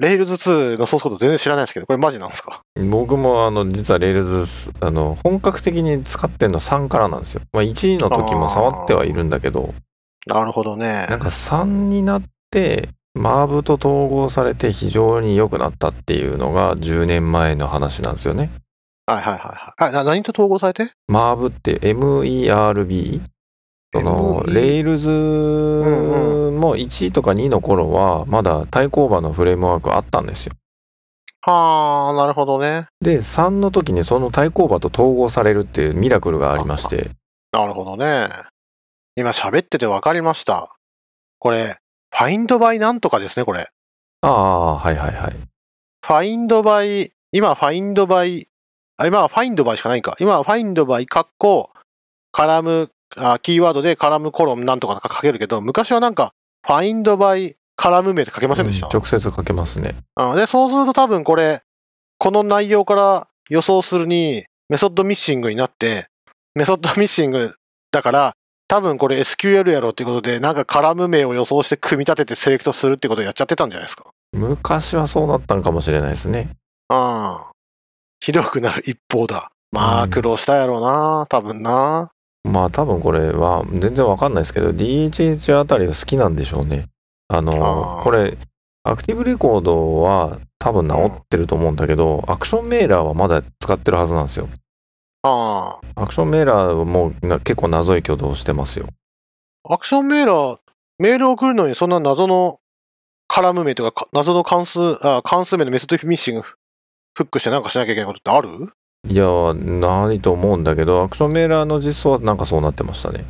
[0.00, 2.62] Rails 2のソースコード全然知らないですけど、これマジなんですか？
[2.90, 7.42] 僕もあの、実は Rails、あの、本格的に使ってんの3からなんですよ。
[7.52, 9.74] まあ1の時も触ってはいるんだけど、
[10.26, 11.06] なるほどね。
[11.10, 18.50] なんか3になって、マーブと統合されて非常に良くなったっていうのが10年前の話なんですよね。
[19.06, 20.04] はいはいはいはい。
[20.04, 20.92] 何と統合されて？
[21.08, 23.20] マーブって MERB?
[23.92, 30.52] その、レイルズも1とか2の頃は、まだ対抗馬のフレームワークあったんですよ。
[31.40, 32.88] はあ、なるほどね。
[33.00, 37.10] で、3の時にその対抗馬と統合されるっていうミラクルがありまして、
[37.52, 38.28] なるほどね。
[39.16, 40.74] 今喋ってて分かりました。
[41.38, 41.78] これ、
[42.14, 43.70] find by なんとかですね、これ。
[44.20, 45.36] ああ、はいはいはい。
[46.04, 48.46] find by、今 find by、
[48.98, 50.16] あ、今は find by しかないか。
[50.20, 51.70] 今は find by カッコ、
[52.32, 56.34] カラム、あキーワードでカラムコロンなんとか書けるけど、昔はなんか
[56.66, 59.94] find by カラム名って書けませんでした、うん直接かけますね。
[60.16, 61.62] うんで、そうすると多分これ、
[62.18, 66.08] この内容から予想するに、メソッドミッシングになって、
[66.54, 67.54] メソッドミッシング
[67.92, 68.34] だから、
[68.66, 74.10] 多分これ SQL やろうっていうことで、なんかカラム名を予想して組み立ててセレクトするってことをやっちゃってたんじゃないですか？
[74.32, 76.50] 昔はそうなったんかもしれないですね。
[76.88, 77.52] ああ。
[78.20, 79.50] ひどくなる一方だ。
[79.70, 82.10] まあ、うん苦労したやろうな、多分な。
[82.48, 86.86] まあ多分これは全然わかんないですけど DHH あたりが好きなんでしょうね。
[87.28, 88.36] あのこれ
[88.84, 94.48] アクティブレコードは多分治ってると思うんだけど、アクションメーラーはまだ使ってるはずなんですよ。
[95.22, 98.86] あアクションメーラーもな結構謎い挙動してますよ。
[99.64, 99.74] あ。
[99.74, 100.58] Action Mailer、
[100.98, 102.60] メールを送るのにそんな謎の
[103.26, 108.72] カラム名とかか謎の関数、あ関数名の method missing フックしてなんかしなきゃいけないことってある？
[109.08, 113.24] いやー、ないと思うんだけど、 Action Mailer の実装はなんかそうなってましたね。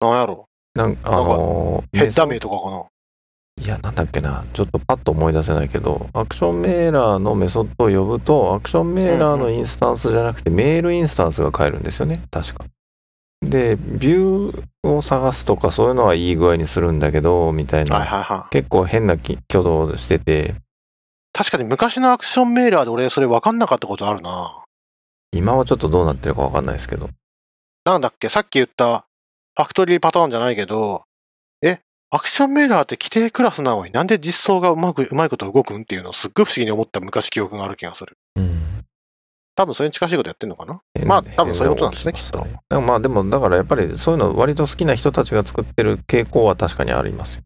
[0.00, 0.46] なんやろ？
[0.74, 2.84] なんあのーヘッダ名とかかな？
[3.62, 4.44] いや、なんだっけな。
[4.54, 12.22] ちょっとパッと思い出せないけど、 Action Mailer のメソッドを呼ぶと、 Action Mailer のインスタンスじゃなくて、メールインスタンスが返るんですよね。
[12.30, 12.64] 確か。
[13.42, 17.96] で、ビューを探すとかそういうのはいい具合にするんだけど、みたいな。
[17.96, 18.50] はいはいはい。
[18.50, 20.54] 結構変なき挙動をしてて、
[21.32, 24.59] 確かに昔のアクションメーラーで俺それ分かんなかったことあるな。
[25.32, 27.08] 今はちょっとどうなってるかわかんないですけど。
[27.84, 28.28] なんだっけ？
[28.28, 29.06] さっき言った
[29.56, 31.04] ファクトリーパターンじゃないけど、
[31.62, 38.18] え、アクションメーラーって規定クラスなのになんで実装がうまく、うまいこと動くんっていうのをすっごい不思議に思った昔記憶がある気がする。
[38.36, 38.84] うん。
[39.56, 40.80] 多分それに近しいことやってんのかな？
[41.06, 47.44] まあ多分そういうことなんですねきしましたねまあでも、だからやっぱりそういうの割と好きな人たちが作ってる傾向は確かにありますよ。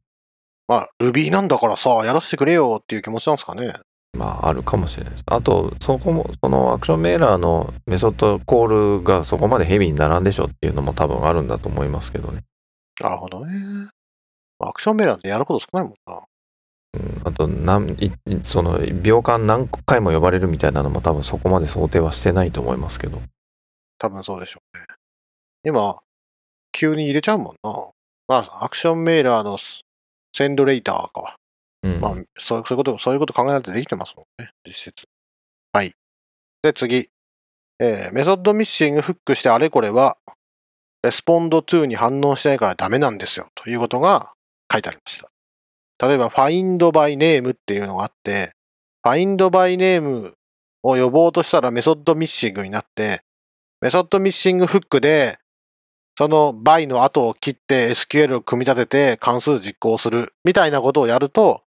[0.67, 3.75] まあ、Ruby なんだからさ、やらせてくれよっていう気持ちなんですかね。
[4.15, 5.25] まあ、あるかもしれないです。
[5.27, 12.43] あと、そこも、そのアクションメーラーのメソッドコールがそこまでヘビーにならんでしょっていうのも多分あるんだと思いますけどね。
[13.01, 13.89] なるほどね。
[14.61, 16.21] アクションメーラーってやること少ないもんな。
[17.25, 18.13] あと、なんいい
[18.45, 23.21] その、秒間何回も呼ばれるみたいなのも多分そこまで想定はしてないと思いますけど。
[23.99, 24.85] 多分そうでしょうね。
[25.65, 25.99] 今、
[26.73, 27.91] 急に入れちゃうもんな。
[28.29, 29.59] まあ、アクションメーラーの
[30.37, 31.37] センドレーターか。
[31.85, 32.01] うん。
[32.01, 35.05] まあ、そういうこと、そういうこと考えられてできてますもんね、実質。
[35.73, 35.95] はい。
[36.63, 37.11] で、次。
[37.81, 40.17] えーメソッドミッシングフックしてあれこれは、
[41.03, 44.33] レスポンド2に反応しないからダメなんですよ、ということが
[44.73, 45.31] 書いてありました。
[46.07, 48.55] 例えば、find by name っていうのがあって、
[49.05, 50.33] find by name
[50.83, 53.23] を呼ぼうとしたらメソッドミッシングになって、
[53.83, 55.39] メソッドミッシングフックで、
[56.17, 61.65] その by の後を切って SQL を組み立てて関数実行するみたいなことをやると、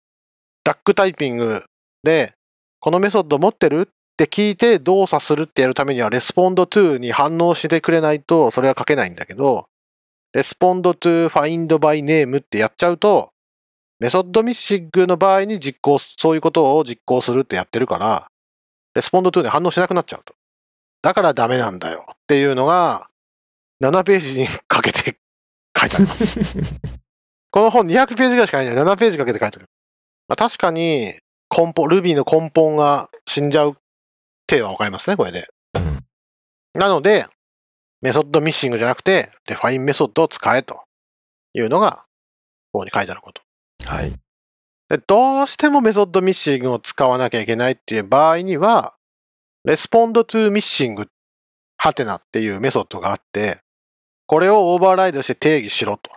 [0.68, 1.64] ダックタイピング
[2.04, 2.34] で、
[2.82, 3.88] このメソッド持ってる？
[3.90, 9.70] って聞いて動作するってやるためには、レスポンド to に反応してくれないと、それは書けないんだけど、
[10.34, 13.30] respond to find by name ってやっちゃうと、
[14.02, 18.28] method missing の場合に実行、そういうことを実行するってやってるから、
[18.94, 20.34] レスポンド to に反応しなくなっちゃうと。
[21.02, 23.08] だからダメなんだよっていうのが、
[23.82, 25.18] 7ページにかけて
[25.80, 26.76] 書いてあります。
[27.52, 29.70] この本200ページぐらいしかないんで、7ページかけて書いてある。
[30.28, 31.14] まあ、確かに、
[31.56, 33.78] 根本、Ruby の根本が死んじゃう
[34.48, 35.48] ってのはわかりますね、これで。
[35.76, 35.98] うん
[36.78, 37.28] なので、
[38.02, 40.82] method missing じゃなくて、 define method を使えと
[41.56, 42.06] いうのが、
[42.72, 43.42] ここに書いてあること。
[43.92, 44.14] はい。
[44.90, 48.96] でどうしても method missing を使わなきゃいけないっていう場合には、
[49.64, 51.10] respond to missing
[51.78, 53.60] ハテナっていうメソッドがあって、
[54.28, 56.12] これをオーバーライドして定義しろと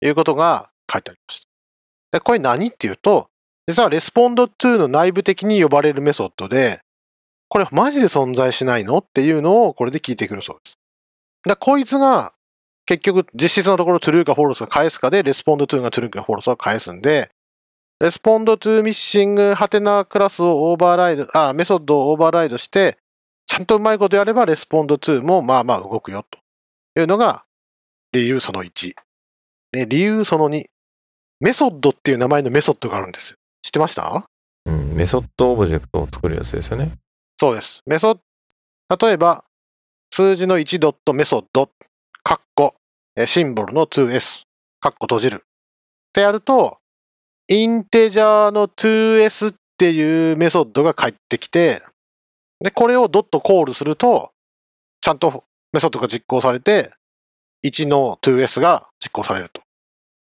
[0.00, 2.18] いうことが書いてありました。
[2.18, 3.28] で、これ何っていうと、
[3.68, 6.80] 実は respond to の内部的に呼ばれるメソッドで、
[7.48, 10.78] これマジで存在しないのっていうのをこれで聞いてくるそうです。
[11.44, 12.32] で、こいつが
[12.86, 17.30] 結局実質のところ true か false か返すかで、 respond to が true か false を返すんで、
[18.00, 22.96] respond to missing ハテナクラスをオーバーライド、あ、メソッドをオーバーライドして、
[23.46, 26.38] ちゃんとうまいことやれば respond to もまあまあ動くよと
[27.00, 27.44] いうのが
[28.12, 28.94] 理由その1。
[29.72, 30.64] で、理由その2。
[31.40, 33.37] メソッドっていう名前のメソッドがあるんですよ。
[33.68, 34.26] 知ってました？
[34.64, 34.94] うん。
[34.94, 36.92] メソッドオブジェクトを作るやつですよね。
[37.38, 37.82] そうです。
[37.84, 38.18] メソ
[38.98, 39.44] 例えば、
[40.10, 41.70] 数字の1ドット method、
[42.24, 42.74] カッコ、
[43.14, 44.44] えシンボルの 2s、
[44.80, 45.36] カッコ閉じる。
[45.36, 45.40] っ
[46.14, 46.78] てやると、
[47.48, 51.82] インテジャーの 2s っていうメソッドが返ってきて、
[52.60, 54.30] で、これをドット call すると、
[55.02, 56.94] ちゃんとメソッドが実行されて、
[57.66, 59.60] 1の 2s が実行されると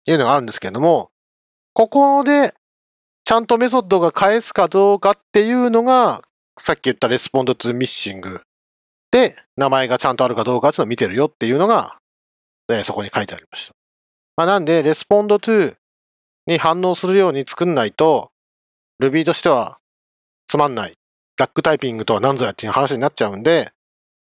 [0.07, 1.11] いうのがあるんですけれども、
[1.75, 2.55] ここで、
[3.25, 6.23] ちゃんとメソッドが返すかどうかっていうのが、
[6.59, 8.43] さっき言った respond to missing
[9.11, 11.99] で、名前がちゃんとあるかどうかっていうのを見てるよっていうのが、
[12.69, 13.75] えーそこに書いてありました。
[14.37, 15.77] まあ、なんで、 respond to
[16.47, 18.31] に反応するように作んないと、
[19.01, 19.79] Ruby としては
[20.49, 20.95] つまんない。
[21.37, 23.73] duck typing とは何ぞやっていう話になっちゃうんで、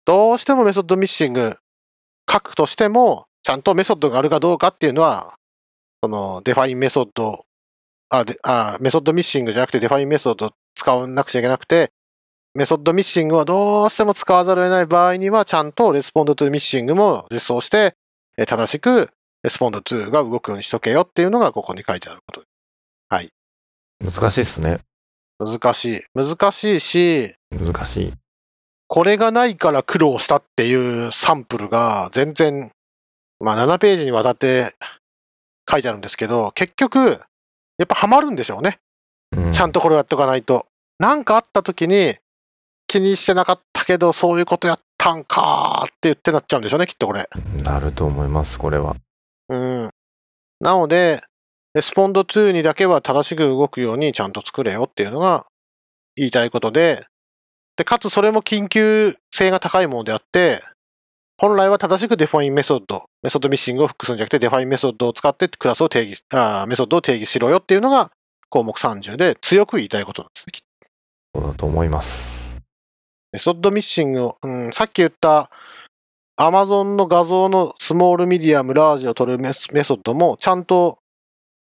[0.05, 1.57] どうしても method missing
[2.31, 5.35] 書くとしても、ちゃんとメソッドがあるかどうかっていうのは、
[6.01, 7.45] その、 define method、
[8.09, 11.91] あ、であ method missing じゃなくて define method 使わなくちゃいけなくて、
[12.53, 17.95] method missing はどうしても使わざるを得ない場合には、ちゃんと respond to missing も実装して、
[18.37, 19.09] えー正しく
[19.43, 22.43] respond to が動くようにしとけよっていうのがここに書いてあること。
[23.99, 24.79] 難しいっすね。
[25.39, 26.01] 難しい。
[26.13, 28.13] 難しいし、難しい。
[28.87, 32.71] これがないから苦労したっていうサンプルが全然、
[33.39, 34.75] まあ7ページにわたって
[35.69, 37.21] 書いてあるんですけど、結局、
[37.77, 38.79] やっぱハマるんでしょうね。
[39.35, 40.65] うんちゃんとこれをやっとかないと。
[40.99, 42.15] なんかあった時に、
[42.87, 47.27] 気にしてなかったけど、そういうことやったんかーって言ってなっちゃうんでしょうね、きっとこれ。
[47.63, 48.95] なると思います、これは。
[49.49, 49.89] うん。
[50.59, 51.23] なので、
[51.73, 55.45] レスポンド2にだけは正しく動くようにちゃんと作れよっていうのが
[56.15, 57.05] 言いたいことで、
[57.75, 60.63] で、かつそれも緊急性が高いものであって、
[61.37, 68.11] 本来は正しくデファインメソッド、メソッドミッシングを複数んじゃなくてデファインメソッドを使ってクラスを定義、あーメソッドを定義しろよっていうのが
[68.49, 70.51] 項目30で強く言いたいことなんですね。
[70.51, 72.57] きっとそうだと思います。
[73.33, 75.49] method missing を、うん、さっき言った
[76.37, 80.99] Amazon の画像のスモール、ミディアム、ラージを取るメソッドもちゃんと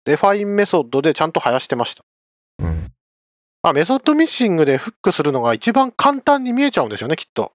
[0.04, 2.04] define method でちゃんと生やしてました。
[2.58, 2.92] うん。
[3.62, 7.52] まあ、 method missing でフックするのが一番簡単に見えちゃうんですよね、きっと。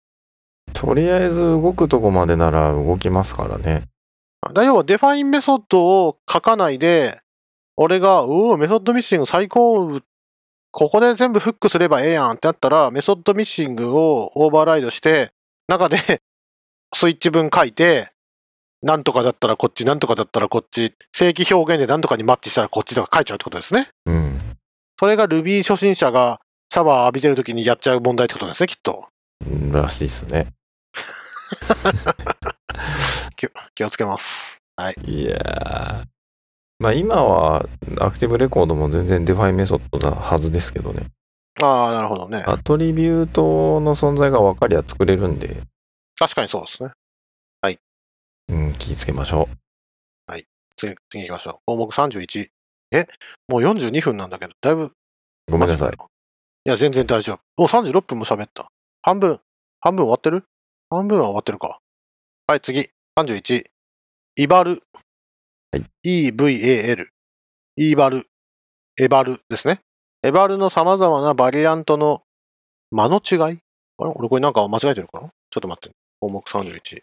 [0.79, 3.85] とりあえず動くとこまでなら動きますからね。
[4.53, 7.19] だ要は define method を書かないで、
[7.75, 9.99] 俺が、うお method missing 最高、
[10.71, 15.31] ここで全部フックすればええやんってなったら、 method missing をオーバーライドして、
[15.67, 15.97] 中で
[16.93, 18.11] スイッチ分書いて、
[18.83, 23.89] なんとかだったらこっち、なんとかだったらこっち、正規表現でなんとかにマッチしたらこっちとか書いちゃうってことですね。
[24.05, 24.39] うん。
[24.99, 26.39] それが Ruby 初心者が
[26.71, 29.07] シャワー浴びてる時にやっちゃう問題ってことですね、きっと。
[29.49, 30.56] うんらしいですね。
[33.35, 34.59] 気を気をつけます。
[35.05, 36.05] いやー。
[36.79, 37.65] まあ今は
[37.99, 41.07] Active Record も全然 define method なはずですけどね。
[41.61, 42.43] ああ、なるほどね。
[42.45, 45.63] attribute の存在が分かりゃ作れるんで、
[46.17, 46.91] 確かにそうですね。
[48.49, 49.49] うん、気をつけましょ
[50.77, 51.59] 次、次行きましょう。
[51.65, 52.49] 項目31。
[52.91, 53.07] え？
[53.47, 54.83] もう42分なんだけど、だいぶ。
[54.83, 54.91] う。
[55.51, 55.91] ごめんなさい。
[55.91, 55.95] い
[56.63, 57.39] や、全然大丈夫。
[57.57, 58.69] もう36分も喋った。
[59.01, 59.41] 半分、
[59.81, 60.45] 半分終わってる？
[60.89, 61.79] 半分は終わってるか。
[62.47, 62.89] はい、次。
[63.19, 63.65] 31。
[64.37, 64.83] イバル。
[65.71, 66.29] はい。
[66.29, 67.07] EVAL。
[67.75, 68.27] イバル。
[68.97, 69.81] エバルですね。
[70.23, 72.23] エバルの様々なバリアントの
[72.91, 73.59] 間の違いあれ？
[73.97, 75.29] 俺これなんか間違えてるかな？
[75.49, 75.95] ちょっと待って。
[76.19, 77.01] 項目31。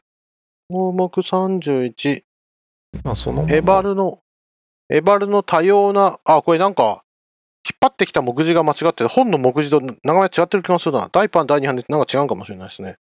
[0.70, 2.22] 項目31。
[3.04, 4.20] まあそのエバルの、
[4.88, 7.02] エバルの多様な、あ、これなんか、
[7.66, 11.08] 引っ張ってきた目次が間違ってる、本の目次と長め違ってる気がするな。
[11.12, 12.96] 第一版、第二版でなんか違うかもしれないですね。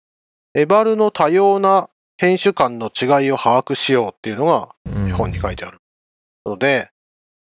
[0.53, 5.79] エバルの多様な編集間の違いを把握しようっていうのがうん本に書いてある。
[6.45, 6.89] ので、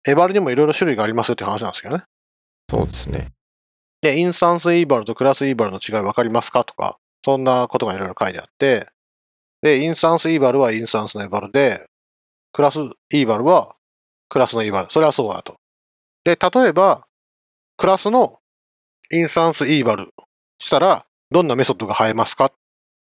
[0.06, 2.04] エバルにもいろいろ種類がありますよって話なんですけどね。
[2.70, 3.32] そうですね。
[4.00, 8.88] で、 instance eval と class eval の違い分かりますかとか、そんなことがいろいろ書いてあって、
[9.62, 11.86] で、 instance eval はインスタンスの eval で、
[12.52, 13.74] class eval は
[14.28, 14.90] クラスの eval。
[14.90, 15.56] それはそうだと。
[16.24, 17.06] で、例えば、
[17.76, 18.38] クラスの
[19.12, 20.14] instance eval
[20.58, 22.52] したら、どんなメソッドが生えますかっ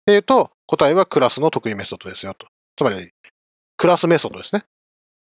[0.08, 2.46] っていうと、答えはクラスの特異メソッドですよと。
[2.78, 3.12] つまり、
[3.76, 4.64] クラスメソッドですね。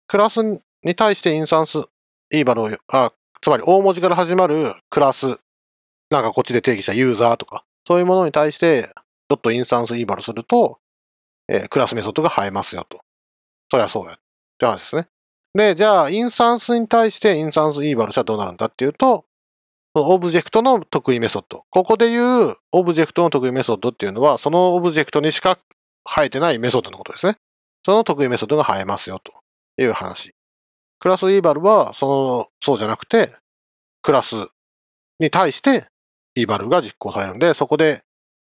[0.06, 1.78] クラスに対して instance
[2.30, 5.38] eval を、あ、つまり大文字から始まるクラス
[6.10, 8.92] なんかこっちで定義したユーザーとか、そういうものに対して、
[9.30, 10.78] ドット instance eval すると、
[11.48, 13.00] えークラスメソッドが生えますよと。
[13.70, 14.12] そりゃそうや。
[14.12, 14.16] っ
[14.58, 15.08] て話ですね。
[15.54, 19.24] で、じゃあ、インスタンスに対して instance eval したらどうなるんだっていうと、
[19.96, 21.64] そのオブジェクトの特異メソッド。
[21.70, 25.58] ここで言うオブジェクトの特異メソッドっていうのは、そのオブジェクトにしか
[26.04, 27.38] 生えてないメソッドのことですね。
[27.82, 29.32] その特異メソッドが生えますよと
[29.82, 30.34] いう話。
[30.98, 33.36] class eval は、その、そうじゃなくて、
[34.02, 34.48] クラス
[35.18, 35.86] に対して
[36.34, 38.02] eval が実行されるんで、そこで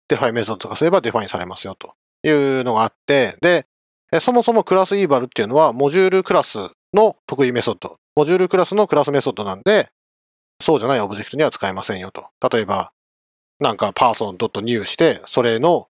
[0.08, 2.30] デファイメソッドとかすれば define されますよとい
[2.60, 3.64] うのがあって、で、
[4.20, 6.58] そもそも class eval っていうのはモジュールクラス
[6.92, 7.96] の特異メソッド。
[8.16, 9.88] モジュールクラスのクラスメソッドなんで、
[10.60, 12.26] そうじゃないオブジェクトには使えませんよと。
[12.50, 12.92] 例えば、
[13.60, 15.88] なんかパーソン .new して、それの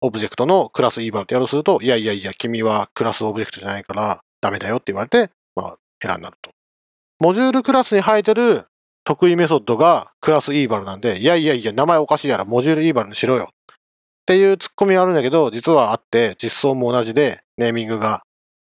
[0.00, 6.50] オブジェクトの class eval ってやろうとすると、いやいやいや、君はクラスオブジェクトじゃないからダメだよって言われて、まあ、エラーになると。
[7.20, 8.66] モジュールクラスに生えてる
[9.04, 13.50] 特異メソッドが class eval なんで、いやいやいや、名前おかしいやろ、 module eval にしろよ。
[13.52, 13.74] っ
[14.26, 18.22] ていうツッコミはあるんだけど、実はあって、実装も同じで、ネーミングが、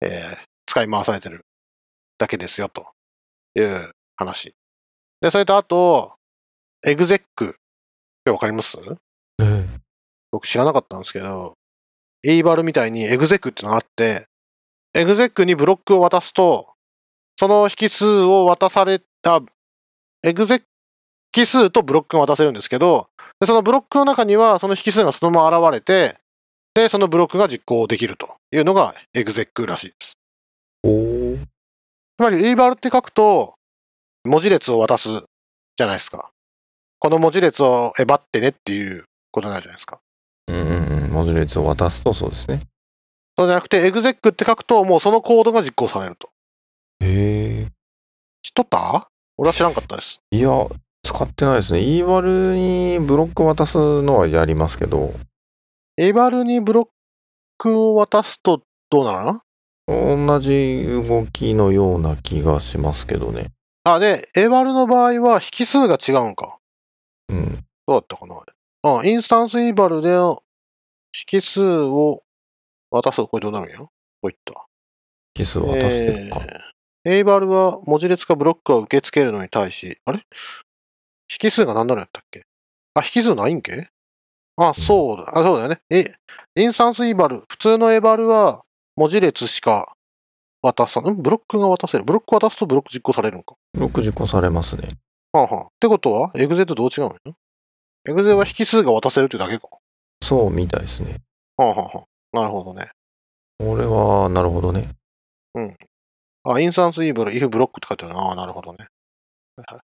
[0.01, 1.45] えー使い回されてる
[2.17, 2.87] だけですよ、と
[3.55, 4.53] いう話。
[5.21, 6.13] で、それとあと、
[6.85, 7.49] exec。
[7.49, 7.53] っ
[8.23, 8.77] てわかります？
[9.41, 9.65] え
[10.31, 11.55] 僕知らなかったんですけど、
[12.23, 14.27] eval みたいに exec ってのがあって、
[14.93, 16.73] exec にブロックを渡すと、
[17.39, 19.41] その引数を渡された、
[20.23, 20.65] exec
[21.35, 23.09] 引数とブロックが渡せるんですけど、
[23.39, 26.17] でそのブロックの中にはその引数がそのまま現れて、
[26.73, 30.13] で、そのブロックが実行できるというのが exec らしいです。
[30.83, 31.47] おーつ
[32.19, 33.55] まり、イーバルって書くと、
[34.27, 36.31] 文字列を渡すじゃないですか。
[36.99, 39.99] この文字列をえばってねっていうことになるじゃないですか。
[40.47, 41.11] うんうんうん。
[41.11, 42.61] 文字列を渡すとそうですね。
[43.37, 46.29] そうじゃなくて、エグゼックって書くと、もうそのコードが実行されると
[47.01, 47.67] へえ。
[48.41, 49.09] 知っとった？
[49.37, 50.19] 俺は知らんかったです。
[50.31, 50.49] いや、
[51.03, 51.81] 使ってないですね。
[51.81, 55.13] イーバルにブロック渡すのはやりますけど、
[55.97, 56.87] エバルにブロッ
[57.59, 59.25] クを渡すとどうなる
[59.87, 60.25] の？
[60.27, 63.51] 同じ動きのような気がしますけどね。
[63.93, 66.57] あ、で、エバルの場合は引数が違うんか。
[67.29, 67.65] うん。
[67.87, 68.41] どうだったかな
[68.83, 70.09] あ、インスタンスイーバルで
[71.31, 72.23] 引数を
[72.91, 73.79] 渡すとこれどうなるんや？
[73.79, 73.91] こ
[74.23, 74.65] ういった。
[75.33, 76.41] キスを渡してるか。
[77.05, 80.25] えー、エイバルは文字列かブロックを受け付けるのに対し、あれ？
[81.41, 82.45] 引数が何なのやったっけ？
[82.93, 83.89] あ、引数ないんけ？
[84.57, 85.31] あ、そうだ。
[85.37, 85.79] あ、そうだよね。
[85.89, 86.13] え、
[86.55, 88.63] インスタンスイーバル、普通のエイバルは
[88.95, 89.95] 文字列しか
[90.73, 92.03] 渡さん、んブロックが渡せる。
[92.03, 93.55] ブロック渡すとブロック実行されるんか。
[93.73, 94.89] ブロック実行されますね。
[95.31, 95.65] はあはあ。
[95.65, 97.15] ってことは、エグゼとどう違うの
[98.09, 99.67] エグゼは引数が渡せるってだけか。
[100.21, 101.21] そうみたいですね。
[101.57, 102.37] はあはあはあ。
[102.39, 102.89] なるほどね。
[103.59, 104.89] これは、なるほどね。
[106.43, 108.21] あ、インスタンスイーバル、if ブロックって書いてあるな。
[108.21, 108.87] ああ、なるほどね。
[109.57, 109.83] はいはい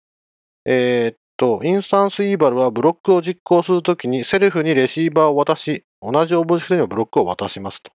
[0.64, 7.91] えーっと、 instance eval はブロックを実行するときに self にレシーバーを渡し、同じオブジェクトにはブロックを渡しますと。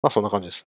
[0.00, 0.66] まあ、そんな感じです。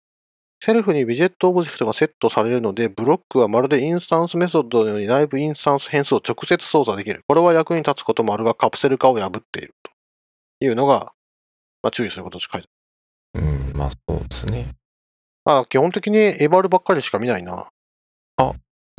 [0.62, 7.24] self にビジェットオブジェクトがセットされるので、ブロックはまるでインスタンスメソッドのように内部インスタンス変数を直接操作できる。
[7.26, 9.90] これは役に立つこともあるが、カプセル化を破っていると
[10.64, 11.12] いうのが、
[11.82, 12.68] まあ、注意することと書いて
[13.34, 13.44] ある。
[13.46, 14.68] うん、まあそうですね。
[15.46, 17.68] あ、基本的にエバルばっかりしか見ないな。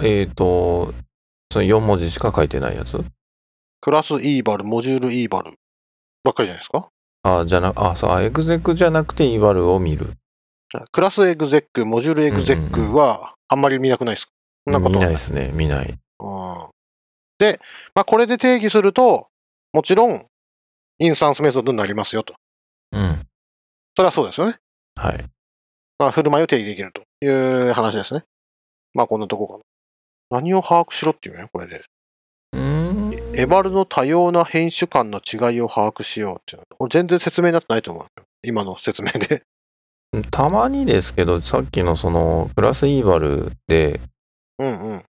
[0.04, 0.96] えっ、ー、と、
[1.52, 3.00] その4文字しか書いてないやつ？
[3.82, 5.54] クラスイーバル、モジュールイーバル
[6.24, 6.90] ばっかりじゃないですか？
[7.22, 10.14] あ、じゃな、あ、そう、エグゼクじゃなくてイーバルを見る。
[10.92, 14.32] クラスエグゼック、モジュールエグゼックはあんまり見なくないですか？
[14.66, 15.90] そんなこと見はないですね、見ない。
[15.90, 16.68] うん
[17.40, 17.60] で、
[17.96, 19.28] まあ、これで定義すると、
[19.74, 20.28] もちろん、
[21.00, 22.36] インスタンスメソッドになりますよと。
[22.92, 23.20] うん。
[23.96, 24.60] それはそうですよね。
[24.96, 25.26] はい。
[25.98, 28.26] まあ、振る舞いを定義できるという話ですね。
[28.94, 29.60] まあ、こんなとこかな。
[30.38, 31.82] 何を把握しろっていうのよ、これで。
[32.54, 33.40] うーん。
[33.40, 36.66] エバルの多様な変種間の違いを把握しようっていうの。
[36.78, 38.10] これ全然説明になってないと思うよ。
[38.44, 39.42] 今の説明で。
[40.30, 44.02] たまにですけど、さっきのその、クラスイーバルで
[44.58, 45.06] うんうん。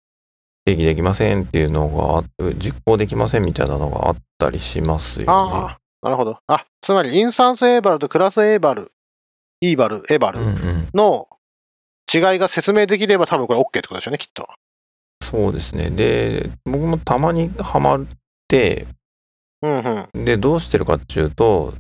[0.63, 5.33] 定義できませんっていうのがあ、実行できませんみたいなのがあったりしますよね。
[5.33, 6.37] ああ、なるほど。
[6.47, 8.91] あ、つまり、インスタンスエーバルとクラスエーバル、
[9.61, 10.89] イーバル、エバルうんうん。
[10.93, 11.27] の
[12.13, 14.47] 違いが説明できれば多分これ OK ってことでしょうね、きっと。
[15.23, 15.89] そうですね。
[15.89, 18.05] で、僕もたまにハマっ
[18.47, 18.87] て、
[19.61, 20.25] うんうん。
[20.25, 21.73] で、どうしてるかっていうと、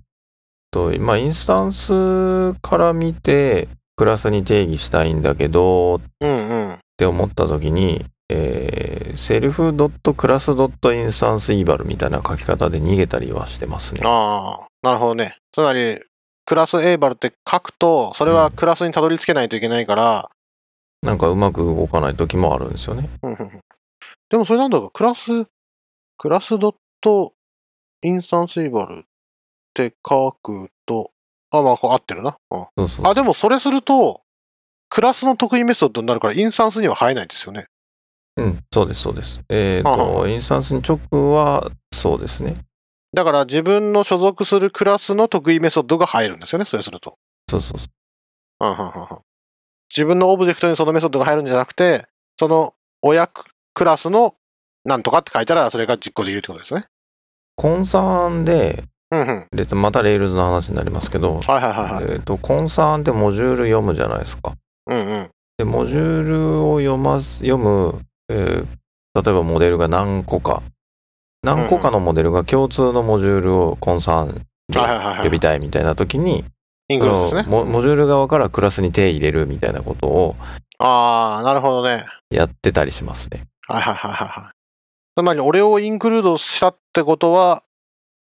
[0.71, 6.33] とまあ、インスタンスから見て、クラスに定義したいんだけど、っうんう
[6.73, 6.77] ん。
[6.97, 14.01] て思った時に、えー、 self ドットクラスドット instance eval みたいな書き方で逃げたりはしてますね。
[14.05, 15.37] ああ、なるほどね。
[15.51, 15.99] つまり、
[16.45, 20.29] class eval って書くと、それはクラスにたどり着けないといけないから、
[21.03, 23.09] なんかうまく動かない時もあるんですよね。
[23.23, 23.61] うんうんうん
[24.29, 25.45] でもそれなんだろう、クラス、
[26.17, 26.73] クラスド
[29.73, 31.11] て書くと、
[31.51, 32.37] あ、まあ、合ってるな。
[32.51, 34.21] うんそうそうあ、でもそれすると、
[34.89, 37.67] クラスの特異メソッドになるから、インスタンスには入らないですよね。
[38.37, 39.41] うん、そうです、そうです。
[39.49, 42.55] えっ、はあはと、インスタンスに直は、そうですね。
[43.13, 47.17] だから自分の所属するクラスの特異メソッドが入るんですよね、それすると。
[47.49, 47.87] そうそうそ
[48.61, 48.65] う。
[48.65, 49.17] うんうんうんうん
[49.93, 52.07] 自分のオブジェクトにそのメソッドが入るんじゃなくて、
[52.39, 54.35] その親クラスの
[54.85, 56.85] なんとかって書いたら、それが実行できるってことですね。
[57.55, 59.47] concern で、うんうん。
[59.55, 62.05] でまた Rails の話になりますけど、はいはいはいはい。
[62.13, 64.53] えっ、と、 concern ってモジュール読むじゃないですか。
[64.87, 65.29] うんうん。
[65.57, 67.99] で、モジュールを読ます、読む、
[68.29, 68.65] えー
[69.13, 70.63] 例えばモデルが何個か、
[71.43, 74.43] 何個かのモデルが共通のモジュールを concern で。
[75.23, 76.45] 呼びたいみたいな時に、
[76.87, 77.43] インクルね。
[77.43, 80.35] モモジュール側からクラスに手入れるみたいなことを
[80.79, 82.05] ああ、なるほどね。
[82.29, 83.43] やってたりしますね。
[83.67, 84.53] はいはいはいはいはい。
[85.17, 87.63] つまり、俺をインクルードしたってことは、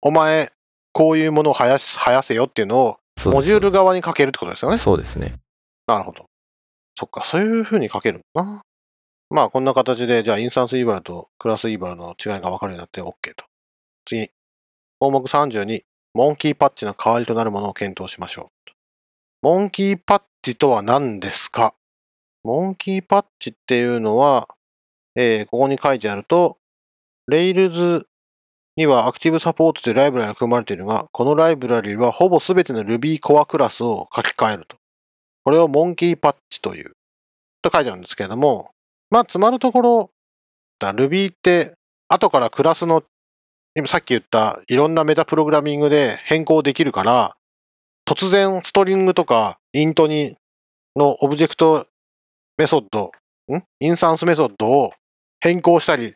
[0.01, 0.53] お前、
[0.93, 4.77] こういうものを生やし生やせよっていうのを、モジュール側に書けるってことですよね？
[4.77, 5.35] そうですね。
[5.87, 6.25] なるほど。
[6.97, 8.61] そっか、そういう風に書けるのかな？
[9.29, 13.45] まあ、こんな形で、じゃあ、インスタンスイーバルとクラスイーバルの違いが分かるようになって OK と。
[14.05, 14.31] 次。
[14.99, 15.83] 項目32。
[16.15, 18.71] モンキーパッチの代わりとなるものを検討しましょう。
[19.41, 21.75] モンキーパッチとは何ですか？
[22.43, 24.47] モンキーパッチっていうのは、
[25.15, 26.57] えーここに書いてあると、
[27.31, 28.05] Rails
[28.79, 34.77] には Active Support というライブラリが組まれているが、このライブラリはほぼ全ての Ruby コアクラスを書き換えると。
[35.43, 36.93] これをモンキーパッチという、
[37.61, 38.71] と書いてあるんですけれども、
[39.09, 40.11] まあ、つまるところ、
[40.79, 41.73] Ruby って、
[42.07, 43.03] 後からクラスの、
[43.75, 47.35] 今さっき言ったいろんなメタプログラミングで変更できるから、
[48.07, 50.37] 突然ストリングとかイントに、
[50.95, 51.85] のオブジェクト
[52.57, 53.11] メソッド、
[53.53, 53.61] ん？
[53.81, 54.93] インスタンスメソッドを
[55.41, 56.15] 変更したり、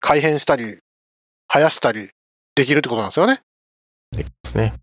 [0.00, 0.78] 改変したり、
[1.56, 2.10] 生やしたり
[2.54, 3.40] できるってことなんですよね。
[4.12, 4.74] できますね。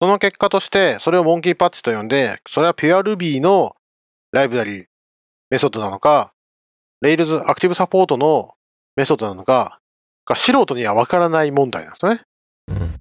[0.00, 3.74] その結果として、それをモンキーパッチと呼んで、それは PureRuby の
[4.30, 4.86] ライブラリ
[5.50, 6.32] メソッドなのか、
[7.04, 8.54] Rails アクティブサポートの
[8.94, 9.80] メソッドなのか、
[10.26, 12.20] が素人にはわからない問題なんですね。
[12.68, 13.00] うん。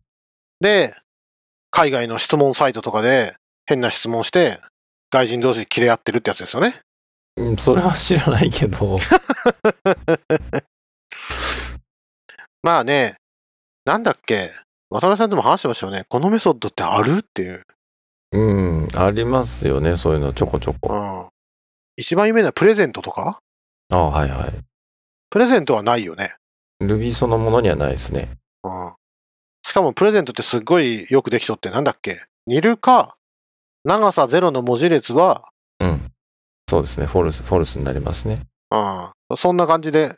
[0.60, 0.96] で、
[1.72, 3.36] 海外の質問サイトとかで
[3.66, 4.60] 変な質問して、
[5.12, 6.82] 外人同士切れ合ってるってやつですよね。
[7.38, 8.98] うんそれは知らないけど、
[12.66, 13.18] まあね、
[13.86, 14.52] なんだっけ、
[14.90, 16.06] 渡辺さんとも話してましたよね。
[16.10, 17.64] このメソッドってあるっていう。
[18.32, 20.96] うん、ありますよね、そういうのちょこちょうこ。
[20.96, 21.30] ん。
[21.96, 23.38] 一番有名なプレゼントとか？
[23.92, 24.54] ああ、はいはい。
[25.30, 26.34] プレゼントはないよね。
[26.82, 28.30] Ruby そのものにはないですね。
[28.64, 28.94] うん。
[29.62, 32.24] しかもプレゼントってすっごいよくできとってなんだっけ？
[32.48, 33.16] 煮るか、
[33.84, 35.50] 長さゼロの文字列は、
[35.80, 36.12] うん。
[36.68, 38.42] そうですね、フォルス、フォルスになりますね。
[38.72, 38.76] う
[39.36, 39.38] ん。
[39.38, 40.16] そんな感じで、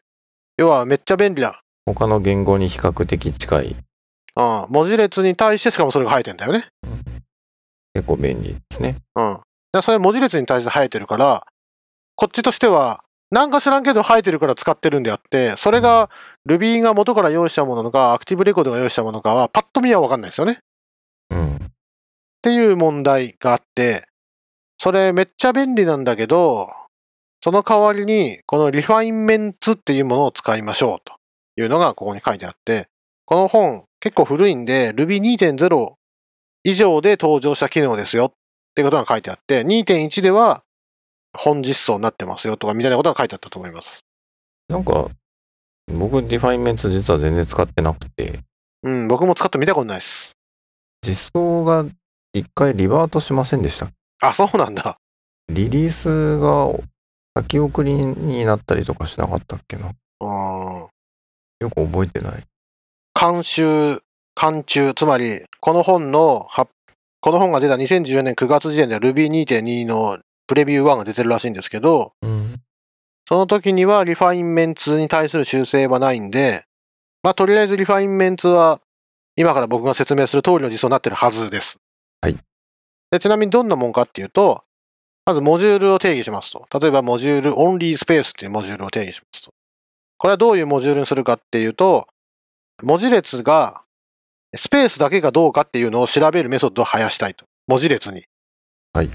[0.55, 1.59] 要はめっちゃ便利だ。
[1.93, 3.75] 他の言語に比較的近い、
[4.35, 4.65] うん。
[4.69, 6.67] 文字列に対してしかもそれが生えてんだよね。
[7.93, 8.97] 結構便利ですね。
[9.15, 9.39] うん。
[9.71, 11.45] でそれ文字列に対して生えてるから、
[12.15, 16.09] こっちとしては、なんか知らんけど生えてるから使ってるんであって、それが
[16.47, 20.59] Ruby が元から用意したもののか、アクティブレコードが用意したものかは、パッと見はわかんないですよね。
[21.29, 21.55] うん。
[21.55, 21.59] っ
[22.41, 24.07] ていう問題があって、
[24.79, 26.69] それめっちゃ便利なんだけど、
[27.43, 31.13] その代わりに、このリファインメンツっていうものを使いましょうと
[31.57, 32.87] いうのがここに書いてあって、
[33.25, 35.93] この本結構古いんで、Ruby 2.0
[36.63, 38.31] 以上で登場した機能ですよっ
[38.75, 40.63] てことが書いてあって、2.1では
[41.35, 43.99] 本実装になってますよとかみたいなことが書いてあったと思います。
[44.69, 45.09] なんか、
[45.87, 48.39] 僕、 refinements 実は全然使ってなくて、
[48.83, 50.33] うん、僕も使ってみたことないです。
[51.01, 51.85] 実装が
[52.33, 53.87] 一回リバートしませんでした。
[54.19, 54.97] あ、そうなんだ。
[55.49, 56.73] リリースが
[57.37, 59.93] 先送りになったりとかしなかったっけな？
[60.19, 60.25] う
[60.85, 60.87] ん。
[61.59, 62.43] よく覚えてない。
[63.19, 64.01] 監修、
[64.39, 66.71] 監中、つまり、この本の発、
[67.21, 72.55] この本が出た2014年9月時点では Ruby2.2 のプレビュー1が出てるらしいんですけど、うん。
[73.27, 76.63] その時にはリファインメンツに対する修正はないんで、
[77.23, 78.79] まあ、とりあえずリファインメンツは、
[79.35, 81.77] 今から僕が説明する通りの実装になってるはずです。
[82.21, 82.37] はい。
[83.11, 84.63] でちなみにどんなもんかっていうと、
[85.25, 86.65] まずモジュールを定義しますと。
[86.79, 89.51] 例えばモジュールオンリースペースっていうモジュールを定義しますと。
[90.17, 92.07] これはどういうモジュールにするかっていうと、
[92.83, 93.81] 文字列が
[94.55, 97.45] スペースだけがどうかっていうのを調べるメソッドを生やしたいと。
[97.67, 98.25] 文字列に。
[98.93, 99.11] はい。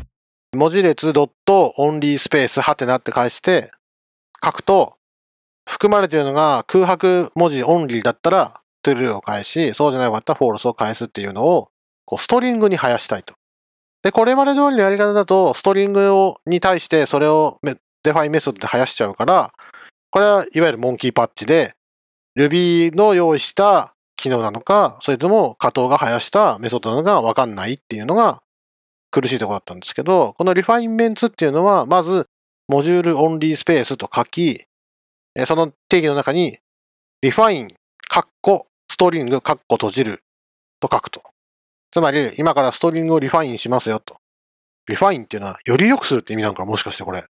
[0.54, 3.72] 文字列ドットオンリースペースはてなって返して
[4.44, 4.96] 書くと、
[5.68, 11.70] 含まれているのが空白文字オンリーだったら true を返し、そうじゃなかったら false を返すっていうのを
[12.04, 13.34] こうストリングに生やしたいと。
[14.02, 19.52] で、これまで通りのやり方だと、ストリングをに対してそれをメdefine method で生やしちゃうから、
[20.12, 21.74] これはいわゆるモンキーパッチで、
[22.36, 28.42] Ruby の用意した機能なのか、それとも加藤が生やしたメソッドなのかわかんないっていうのが
[29.10, 32.26] 苦しいところだったんですけど、この refinements っていうのは、まず、
[32.68, 34.64] module only space と書き、
[35.46, 36.58] その定義の中に、
[37.22, 37.74] refine、
[38.06, 40.22] カッコ、 String、カッコ閉じる
[40.78, 41.22] と書くと。
[41.90, 44.16] つまり、今から String を refine しますよと。
[44.88, 47.24] refine っていうのは、より良くするって意味なのかもしかしてこれ。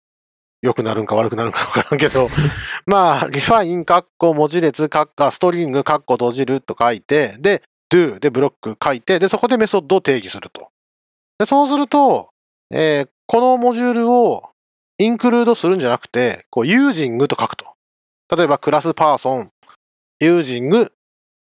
[0.61, 2.27] 良くなるんか悪くなるんかわからんけど、
[2.85, 10.69] まあ、 refine、カッコ、文字列、カッコ、 String、カッコ閉じると書いて、で、do でブロック書いて、で、そこでメソッドを定義すると。
[11.39, 12.29] で、そうすると、
[12.71, 14.49] えーこのモジュールを
[14.97, 17.67] インクルードするんじゃなくて、こう、 using と書くと。
[18.35, 20.91] 例えば、 class Person、using、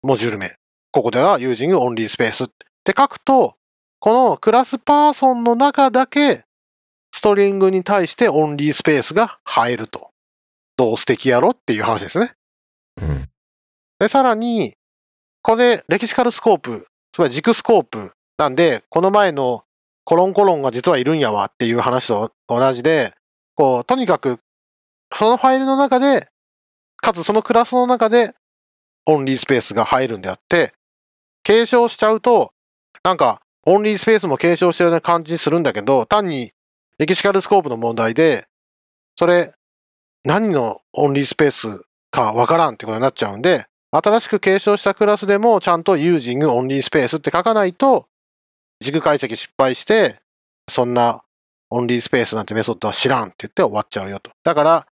[0.02, 0.56] モジュール名。
[0.90, 2.48] ここでは using only space っ
[2.82, 3.54] て書くと、
[4.00, 6.42] このクラスパーソンの中だけ、
[7.20, 10.08] ストリングに対してオンリースペースが入ると。
[10.78, 12.32] どう素敵やろっていう話ですね。
[12.96, 13.28] うん。
[13.98, 14.78] で、さらに、
[15.42, 19.64] これ、レキシカルスコープ、つまり軸スコープなんで、この前の
[20.04, 23.12] コロンコロンが実はいるんやわっていう話と同じで、
[23.54, 24.40] こう、とにかく、
[25.14, 26.28] そのファイルの中で、
[27.02, 28.34] かつそのクラスの中で、
[29.04, 30.72] オンリースペースが入るんであって、
[31.42, 32.54] 継承しちゃうと、
[33.04, 36.52] なんか、オンリースペースも継承してるような感じするんだけど、単に
[37.00, 38.46] レキシカルスコープの問題で、
[39.18, 39.54] それ、
[40.22, 48.06] 何のオンリースペースかわからんってことになっちゃうんで、新しく継承したクラスでもちゃんと using オンリースペースって書かないと、
[48.82, 50.20] 軸解析失敗して、
[50.70, 51.22] そんな
[51.70, 54.32] オンリースペースなんてメソッドは知らんって言って終わっちゃうよと。
[54.44, 54.86] だから、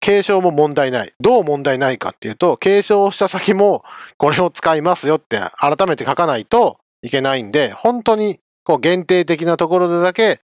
[0.00, 1.12] 継承も問題ない。
[1.20, 3.84] どう問題ないかっていうと、継承した先も
[4.16, 10.40] これを使いますよって改めて書かないといけないんで、本当にこう限定的なところでだけ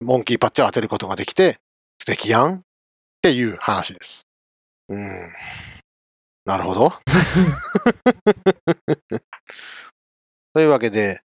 [0.00, 1.58] モンキーパッチを当てることができて、
[2.00, 2.60] 素敵やんっ
[3.22, 4.26] ていう話です。
[4.88, 5.32] うん。
[6.44, 6.92] なるほど。
[10.54, 11.22] というわけで、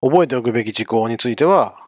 [0.00, 1.86] 覚えておくべき事項については、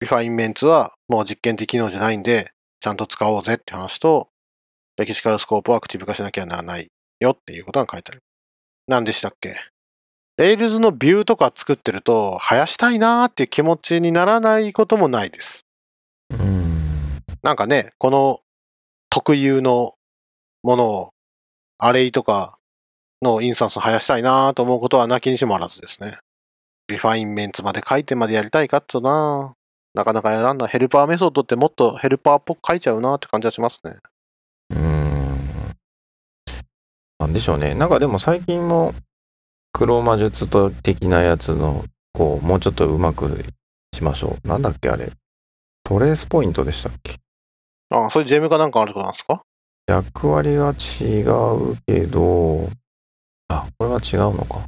[0.00, 4.28] refinements はもう実験的機能じゃないんで、ちゃんと使おうぜって話と、
[4.96, 6.88] lexical scope はアクティブ化しなきゃならない
[7.20, 8.22] よっていうことが書いてある。
[8.86, 9.56] 何でしたっけ？
[10.36, 15.64] Rails のビューとか作ってると、生やしたいなーっていう気持ちにならないこともないです。
[16.30, 17.20] うん。
[17.42, 18.40] なんかね、この
[19.10, 19.94] 特有の
[20.62, 21.10] ものを、
[21.78, 22.56] array とか
[23.22, 26.18] のインスタンスを生やしたいなと思うことはなきにしもあらずですね。
[26.88, 29.54] refinements まで書いてまでやりたいかってな
[29.94, 30.66] なかなかやらんな。
[30.66, 33.98] helper method ってもっとヘルパーっぽく書いちゃうなって感じはしますね。
[34.70, 35.48] うん。
[37.20, 37.74] なんでしょうね。
[37.74, 38.92] なんかでも最近も、
[39.76, 43.44] 黒魔術と的なやつの、こう、もうちょっとうまく
[43.92, 44.48] しましょう。
[44.48, 45.10] なんだっけあれ。
[45.82, 47.16] TracePoint でしたっけ？
[47.90, 49.42] ああ、そういう gem かなんかあることなんですか？
[49.88, 52.70] 役割が違うけど、
[53.48, 54.60] あ、これは違うのか。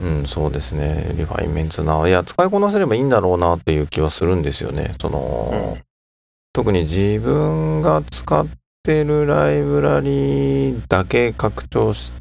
[0.00, 1.12] うん、そうですね。
[1.14, 2.08] リファインメンツな。
[2.08, 4.94] いや、使いこなせればいいんだろうなっていう気はするんですよね。
[5.00, 5.82] その、うん
[6.54, 8.46] 特に自分が使っ
[8.82, 12.12] てるライブラリだけ拡張し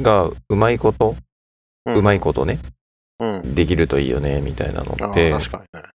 [0.00, 1.16] がうまいこと、
[1.86, 2.58] うまいことね、
[3.18, 3.54] うん。
[3.54, 5.88] できるといいよね、みたいなのって、確かにね。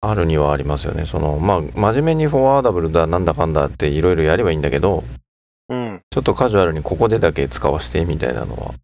[0.00, 1.04] あるにはありますよね。
[1.04, 5.04] その、まあ、真面目にフォワーダブルだ、なんだかんだっていろいろやればいいんだけど、
[5.68, 6.00] うん。
[6.10, 8.74] ちょっとカジュアルにここでだけ使わせてみたいなのは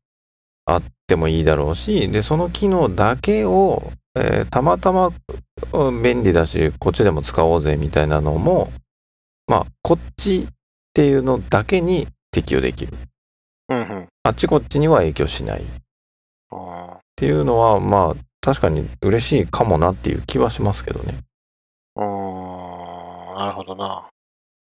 [0.67, 5.11] あってもいいだろうし、で、その機能だけを、えーたまたま
[5.73, 8.73] うん便利だし、こっちでも使おうぜみたいなのも、
[9.47, 10.47] まあ、こっちっ
[10.93, 12.95] ていうのだけに適用できる。
[13.69, 14.09] うんうん。
[14.25, 15.63] あっちこっちには影響しない。
[16.53, 21.19] っあていうのは、まあ、確かに嬉しいかもなっていう気はしますけどね。
[21.97, 24.09] あ、ああ、なるほどな。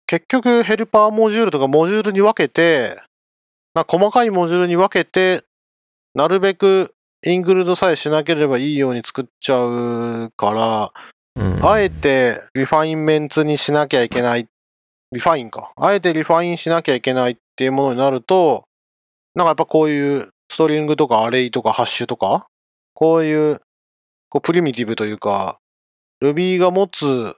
[0.06, 3.00] 結局、ヘルパーモジュールとかモジュールに分けて、
[3.74, 5.44] まあ、細かいモジュールに分けて、
[6.14, 6.94] なるべく
[7.26, 10.92] include さえしなければいいように作っちゃうから、
[11.36, 14.46] うん、あえて refinements にしなきゃいけない。
[15.10, 15.72] refine か。
[15.76, 18.64] あえて refine しなきゃいけないっていうものになると、
[19.34, 22.46] なんかやっぱこういう string とか array とか hash とか、
[22.94, 23.60] こういう
[24.28, 25.58] こうプリミティブというか、
[26.22, 27.36] Ruby が持つ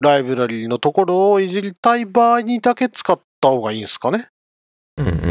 [0.00, 4.28] ライブラリのところをいじりたい場合にだけ使った方がいいんですかね。
[4.96, 5.30] うんうんうんうんう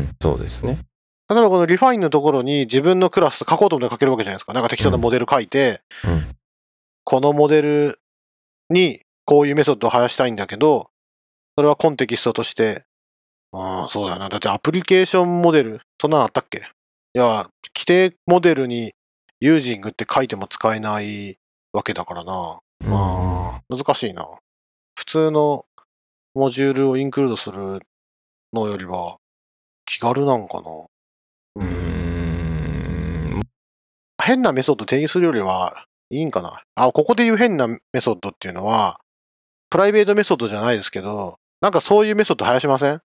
[0.00, 0.16] ん。
[0.20, 0.80] そうですね。
[1.28, 4.54] 例えばこのリファインのところに自分のクラス書こうと思って書けるわけじゃないですか。
[4.54, 6.34] なんか適当なモデル書いて、うん
[7.10, 8.00] このモデル
[8.68, 10.90] にこういうメソッドを生やしたいんだけど、
[11.56, 12.84] それはコンテキストとして、
[13.52, 14.28] ああ、そうだよな。
[14.28, 16.58] だってアプリケーションモデル、そんなのあったっけ？
[16.58, 18.92] いや、規定モデルに
[19.40, 21.38] ユージングって書いても使えない
[21.72, 22.58] わけだからな。
[22.84, 24.28] うんああ、難しいな。
[24.94, 25.64] 普通の
[26.34, 27.80] モジュールをインクルードする
[28.52, 29.16] のよりは
[29.86, 30.70] 気軽なんかな。
[31.56, 31.60] う。
[31.60, 31.66] うん
[33.38, 33.40] ん。
[34.22, 36.62] 変なメソッド定義するよりはいいんかな。
[36.74, 39.00] あ、ここで言う変なメソッドっていうのは、
[39.70, 43.00] プライベートメソッドじゃないですけど、なんかそういうメソッド生やしません？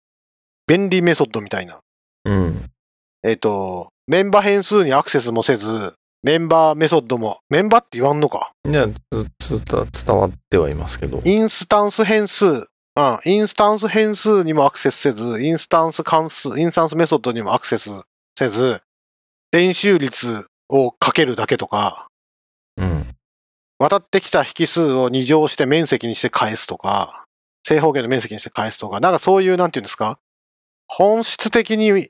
[0.68, 1.80] 便利メソッドみたいな。
[2.26, 2.70] うん。
[3.24, 5.94] えっ、と、メンバー変数にアクセスもせず、
[6.24, 8.52] メンバーメソッドも、メンバーって言わんのか？
[8.66, 11.22] いや、伝わってはいますけど。
[11.26, 12.68] インスタンス変数、うん、
[13.26, 17.90] インスタンス変数にもアクセスせず、インスタンス関数、インスタンスメソッドにもアクセス
[18.40, 18.82] せず、
[19.52, 22.08] 円周率をかけるだけとか、
[22.78, 23.08] うん。
[23.80, 27.26] 渡ってきた引数を二乗して面積にして返すとか、
[27.68, 30.20] 正方形の面積にして返すとか、なんかそういう、なんていうんですか？
[30.96, 32.10] 本質的に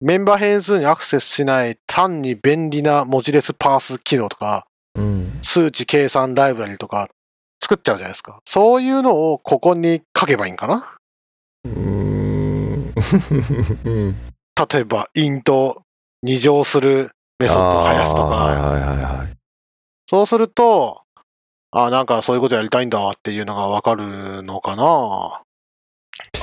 [0.00, 5.40] メンバー変数にアクセスしない単に便利な文字列パース機能とか、うん。
[5.42, 7.08] 数値計算ライブラリとか
[7.60, 8.38] 作っちゃうじゃないですか。
[8.46, 10.96] そういうのをここに書けばいいんかな？
[11.64, 12.94] うーん。
[13.84, 14.16] うん。
[14.70, 15.82] 例えば、イント
[16.22, 17.10] 二乗する
[17.40, 18.22] メソッドを生やすとか。
[18.22, 19.36] はいはいはい。
[20.08, 21.02] そうすると、
[21.72, 24.84] あなんかそういうことやりたいんだっていうのがわかるのかな？
[24.84, 25.42] わ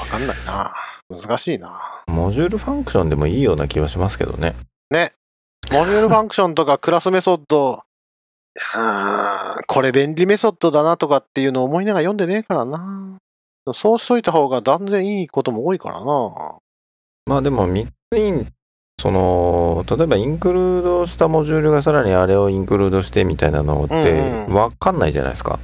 [0.09, 0.74] かんないな。
[1.20, 2.03] 難しいな。
[2.08, 4.55] module func tion でもいいような気はしますけどね。
[4.89, 5.14] ね。
[5.72, 7.84] module function とか class method、
[9.68, 13.18] これ便利メソッドだなとかっていうのを思いながら読んでねえからな。
[13.74, 16.57] そうしといた方が断然いいことも多いからな。
[17.26, 18.47] まあでも mixin、
[18.99, 25.59] その、例えばインクルードしたモジュールがさらにあれをインクルードしてみたいなのってうんうんわかんないじゃないですか。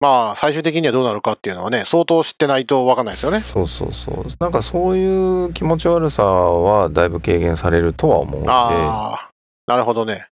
[0.00, 3.40] まあ、最終的にはどうなるかっていうのはね、相当知ってないとわかんないですよね。
[3.40, 4.26] そうそうそう。
[4.38, 8.50] なんかそういう気持ち悪さはだいぶ軽減されるとは思うので。
[8.50, 9.30] ああ、
[9.66, 10.28] なるほどね。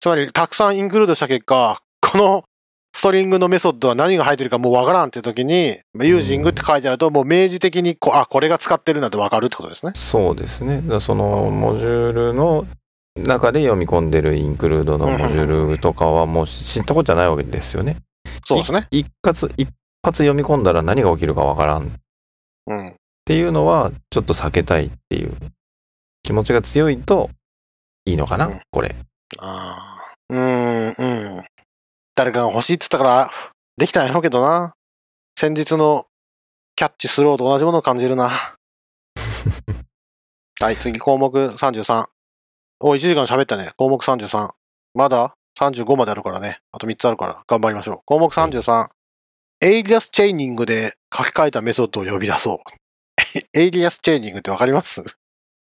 [0.00, 2.44] つまり、たくさんインクルードした結果、この
[2.94, 9.92] ストリングのメソッドは何が入ってるかもうわからんっていう時に、まあユージングって書いてあると、もう明示的にこう、あ、これが使ってるなんてわかるってことですね。
[9.96, 10.82] そうですね。
[11.00, 12.66] そのモジュールの
[13.16, 17.96] 中で読み込んでるインクルードのモジュールとかはもう知ったことじゃないわけですよね。
[18.44, 18.86] そうですね。
[18.90, 19.68] 一括、一
[20.02, 21.90] 発読み込んだら何が起きるかわからんっ
[22.68, 22.96] うん。
[23.24, 25.32] ていうのはちょっと避けたいっていう
[26.22, 27.30] 気持ちが強いと
[28.04, 28.94] いいのかな、うんこれ。
[29.38, 30.14] ああ。
[30.30, 30.94] うーん、
[31.36, 31.44] うん。
[32.14, 33.30] 誰かが欲しいって言ったから、
[33.76, 34.74] できたんやろうけどな。
[35.38, 36.06] 先日の
[36.74, 38.30] catch throw と同じものを感じるな。
[40.60, 42.06] はい、次、項目33。
[42.80, 43.72] お、1時間喋ったね。
[43.76, 44.50] 項目33。
[44.94, 45.34] まだ？
[45.58, 46.60] 35まであるからね。
[46.72, 48.00] あと3つあるから頑張りましょう。
[48.06, 48.88] 項目33。
[49.60, 53.38] alias chaining で書き換えたメソッドを呼び出そう。
[53.52, 55.02] alias chaining ってわかります？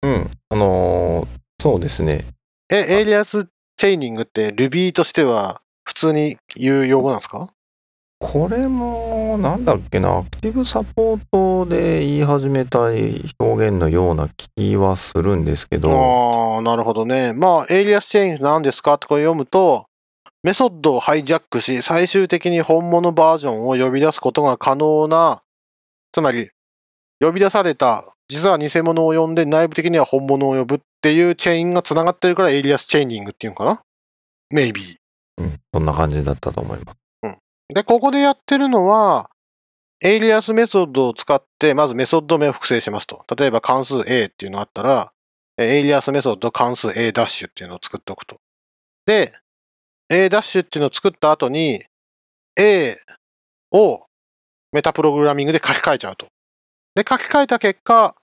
[0.03, 0.29] うん。
[0.49, 1.27] あのー
[1.59, 2.25] そうですね。
[2.69, 3.47] え、 alias
[3.78, 7.53] chaining って Ruby としては普通に言う用語なんですか？
[8.22, 17.34] これも、なんだっけな、 Active Support で言い始めた表現のような気はするんですけど、ああ、なるほどね。
[17.34, 19.88] まあ、 alias chaining 何ですかってこれ読むと、
[20.43, 25.41] メソッドをハイジャックし、最終的に本物バージョンを呼び出すことが可能な、
[26.13, 26.51] つまり、
[27.19, 33.82] 呼び出された、実は偽物を呼んで内部的には本物を呼ぶっていうチェーンが繋がってるから alias chaining っていうのかな
[34.53, 34.97] ?maybe。
[35.38, 37.01] うん、そんな感じだったと思います。
[37.74, 39.30] で、ここでやってるのは、
[40.01, 43.24] alias method を使って、まずメソッド名を複製しますと。
[43.36, 45.13] 例えば関数 A っていうのがあったら、
[45.57, 48.39] alias method 関数 A ダッシュっていうのを作っておくと。
[49.05, 49.34] で、
[50.09, 51.84] A ダッシュっていうのを作った後に、
[52.57, 52.97] A
[53.72, 54.05] を
[54.72, 56.28] メタプログラミングで書き換えちゃうと。
[56.95, 58.15] で、書き換えた結果、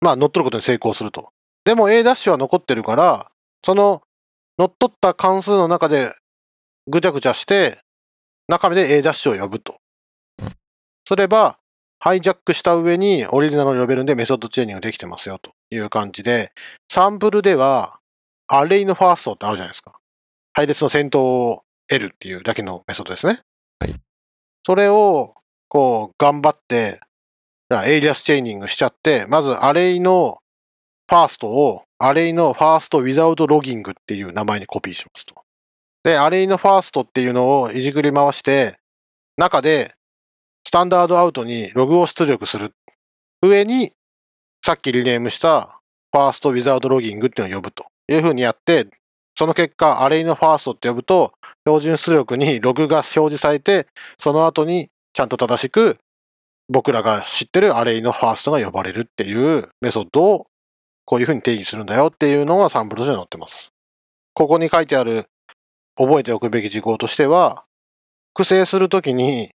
[0.00, 1.30] まあ乗っ取ることに成功すると。
[1.64, 3.30] でも A ダッシュは残ってるから、
[3.64, 4.02] その
[4.58, 6.14] 乗っ取った関数の中で
[6.86, 7.80] ぐちゃぐちゃして、
[8.48, 9.80] 中身で A ダッシュを呼ぶと
[10.42, 10.52] うん。
[11.06, 11.58] それば、
[11.98, 16.52] ハイジャックした上にオリジナルを呼べるんでメソッドチェーニングできてますよという感じで、
[16.90, 17.98] サンプルでは、
[18.46, 19.98] アレイのファーストってあるじゃないですか。
[20.52, 23.42] 配列の先頭を得るっていうだけのメソッドですね。
[23.80, 23.94] はい。
[24.64, 25.34] それを、
[25.68, 27.00] こう、頑張って、
[27.70, 30.38] alias chaining しちゃって、まず array の
[31.08, 35.45] first を、 array の first without logging っていう名前にコピーしますと。
[36.06, 38.78] で、 array の first っていうのをいじくり回して、
[39.36, 39.92] 中で、
[40.64, 42.74] standard out にログを出力する。
[43.42, 43.90] 上に、
[44.64, 45.80] さっきリネームした、
[46.12, 48.86] first without logging っていうのを呼ぶというふうにやって、
[49.36, 51.32] その結果、 array の first って呼ぶと、
[51.66, 53.88] 標準出力にログが表示されて、
[54.20, 55.98] その後にちゃんと正しく、
[56.68, 60.46] 僕らが知ってる array の first が呼ばれるっていうメソッドを、
[61.04, 63.70] こういうふうに定義するんだよっていうのがサンプルとして載ってます。
[64.34, 65.26] ここに書いてある
[65.96, 67.64] 覚えておくべき事項としては、
[68.34, 69.50] 複製するときに、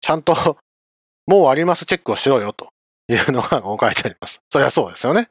[0.00, 0.58] ちゃんと、
[1.26, 2.70] もうありますチェックをしろよと
[3.08, 4.40] いうのが書いてあります。
[4.50, 5.28] そりゃそうですよね。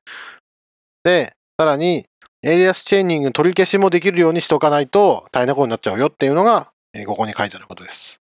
[1.04, 2.06] で、さらに、
[2.44, 8.20] alias chaining 取り消しもできるようにしておかないと大変なことになっちゃうよっていうのが、えーここに書いてあることです。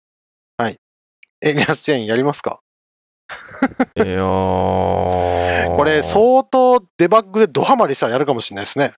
[0.57, 0.79] はい。
[1.43, 2.61] alias chain やりますか？
[3.97, 8.95] いやーこれ相当デバッグでドハマりしたらやるかもしれないですね。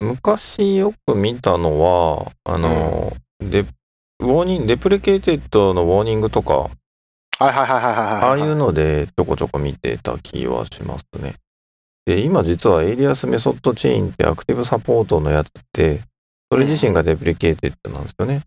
[0.00, 6.70] 昔よく見たのは、あの、デ、 warning、deprecated の warning とか、
[7.38, 8.22] はいはいはいはいはいはい。
[8.22, 11.36] ああいうのでちょこちょこ見てた気はしますね。
[12.04, 16.02] で、今実は alias method chain って Active Support のやつって、
[16.50, 18.42] それ自身が deprecated なんですよね。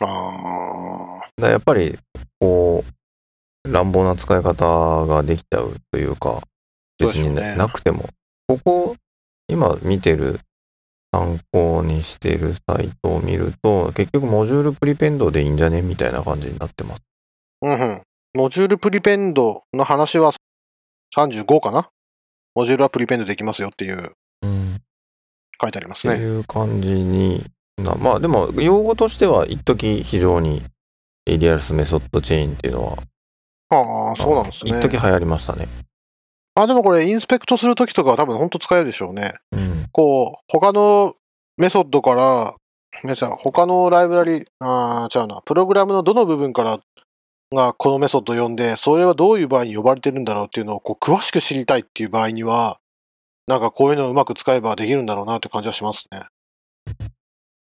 [0.00, 1.98] あだからやっぱり、
[2.40, 6.42] こう、乱暴な使い方ができちゃうというか、
[6.98, 8.08] 別になくても、
[8.46, 8.96] ここ、
[9.48, 10.40] 今見てる、
[11.12, 15.82] 参考にしているサイトを見ると、結局 module prepend でいいんじゃね？
[15.82, 17.02] みたいな感じになってます。
[17.62, 18.02] ーうんうん。
[18.34, 20.32] module prepend の話は
[21.16, 21.88] 35かな？
[22.54, 24.80] モジュールはプリペンドできますよっていううん。
[25.60, 26.16] 書いてありまってすね。
[26.16, 27.44] いう感じに
[27.78, 30.62] な、まあでも、用語としては一時非常に
[31.26, 32.96] リアスメソッドチェーンっていうのは、
[33.70, 34.78] ああ、そうなんですね。
[34.78, 35.66] 一時流行りましたね。
[36.56, 39.34] あ、でもこれインスペクトするときとかは多分本当使えるでしょうね。
[39.52, 39.86] うん。
[39.92, 41.14] こう、他の
[41.58, 42.54] メソッドから、
[43.04, 46.80] ね、じゃあ他のライブラリ、あー違うな、プログラムのどの部分から
[47.52, 52.78] がこのメソッドを呼んで、それはどういう場合に呼ばれてるんだろうっていうのをこう詳しく知りたいっていう場合には、
[53.46, 56.22] なんかこういうのをうまく使えばできるんだろうなって感じはしますね。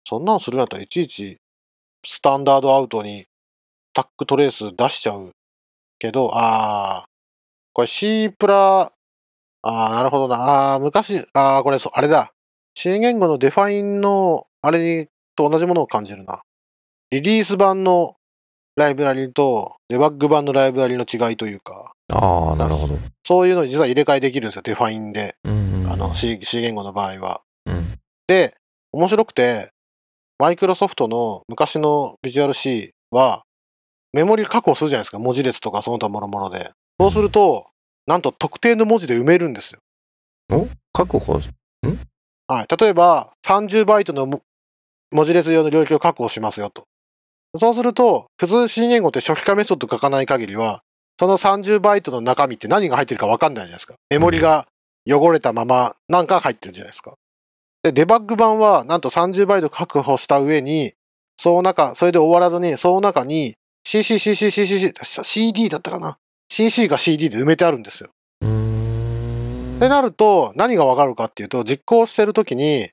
[0.05, 1.39] そんなのするんだったらいちいち
[2.07, 3.27] standard out にス
[3.93, 5.33] タックトレース出しちゃう
[5.99, 7.08] けど、あー、
[7.79, 8.93] これ C プラ、
[9.63, 10.73] あー、なるほどな。
[10.75, 12.33] あー、昔、あー、これあれだ。
[12.75, 15.07] C 言語のデファインのあれに
[15.37, 16.43] と同じものを感じるな。
[17.13, 18.17] リリース版の
[18.75, 22.99] ライブラリとデバッグ版のライブラリの違いというか、ああ、なるほど。
[23.25, 25.37] そういうのに実は入れ替えできるんですよ、 define で。
[25.45, 25.93] うんうん。
[25.93, 27.43] あの C, C 言語の場合は。
[27.67, 27.95] うん。
[28.27, 28.57] で、
[28.91, 29.71] 面白くて、
[30.41, 33.45] マイクロソフトの昔のビジュアル C は、
[34.13, 36.73] メモリ確保するじゃないですか、文字列とかその他もろもろで。
[37.01, 37.67] そうすると、
[38.07, 39.81] なんと特定の文字で埋めるんですよ。
[40.93, 41.51] 確保し、
[42.49, 42.67] はい。
[42.77, 44.43] 例えば、30バイトのも
[45.13, 46.87] 文字列用の領域を確保しますよと。
[47.59, 50.83] そうすると、普通 C 言語って初期化メソッド書かない限りは、
[51.19, 53.95] その30バイトの中身って何が入ってるか分かんないじゃないですか。
[54.11, 54.67] メモリが
[55.07, 57.15] 汚れたまま何か入ってるじゃないですか。
[57.83, 60.93] で、デバッグ版はなんと30バイト確保した上に、
[61.37, 66.19] その中、それで終わらずに、その中に CCCCCCC、CD だったかな
[66.49, 68.11] ?CC が CD で埋めてあるんですよ。
[69.79, 72.91] ってなると、何がわかるかっていうと、実行してるときに、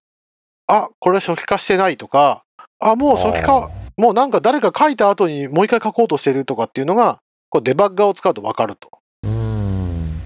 [0.68, 2.43] あ、これ初期化してないとか、
[2.80, 8.91] あ、もう初期化、もうなんか誰か書いた後にもう一回書こうとしてるとかっていうのが、こうデバッガーを使うとわかると。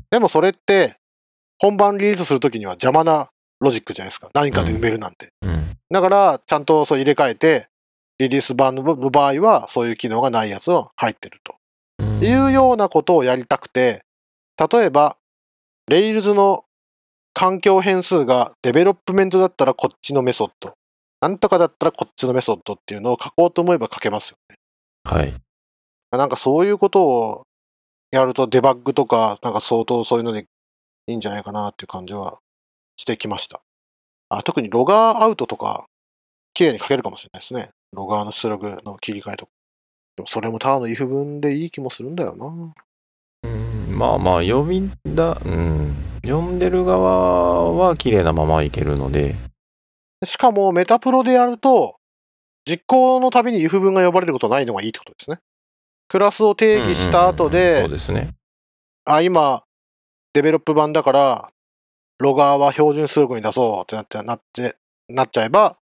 [0.10, 0.98] でもそれって、
[1.60, 4.30] 本番リリースするときには邪魔なロジックじゃないですか。
[4.34, 5.30] 何かで埋めるなんて。
[5.42, 5.78] うん。
[5.92, 7.68] だから、ちゃんとそう入れ替えて、
[8.18, 11.56] リリース版の場合は、そういう機能がないやつを入ってると。
[12.20, 14.04] うんいうようなことをやりたくて、
[14.58, 15.18] 例えば、
[15.90, 16.66] Rails の
[17.34, 20.74] 環境変数が development だったらこっちのメソッド、
[21.22, 24.58] なんとかだったらこっちのメソッドっていうのを書こうと思えば書けますよね。
[25.06, 25.34] はい。
[26.12, 27.44] なんかそういうことを
[28.12, 30.46] やるとデバッグとか、なんか相当そういうので
[31.08, 32.40] いいんじゃないかなっていう感じは
[32.98, 33.62] してきました。
[34.28, 35.86] あ特に logger out とか、
[36.54, 37.70] 綺麗に書けるかもしれないですね。
[37.94, 39.52] ロガーの出力の切り替えとか。
[40.20, 42.46] でもそれもただの if 文でいい気もするんだよな。
[42.46, 45.96] うんまあまあ、読みだ、うん。
[46.26, 49.38] 読んでる側は綺麗なままいけるので、
[50.26, 51.96] しかも、メタプロでやると、
[52.66, 55.40] 実行のたびに if 文が呼ばれることないのがいいってことですね。
[56.10, 58.32] クラスを定義した後うんうんうんでそう、ですね。
[59.06, 59.64] あ、今、
[60.34, 61.50] デベロップ版だから、
[62.18, 64.76] ロガーは標準出力に出そうってなって、なって、
[65.08, 65.78] なっちゃえば、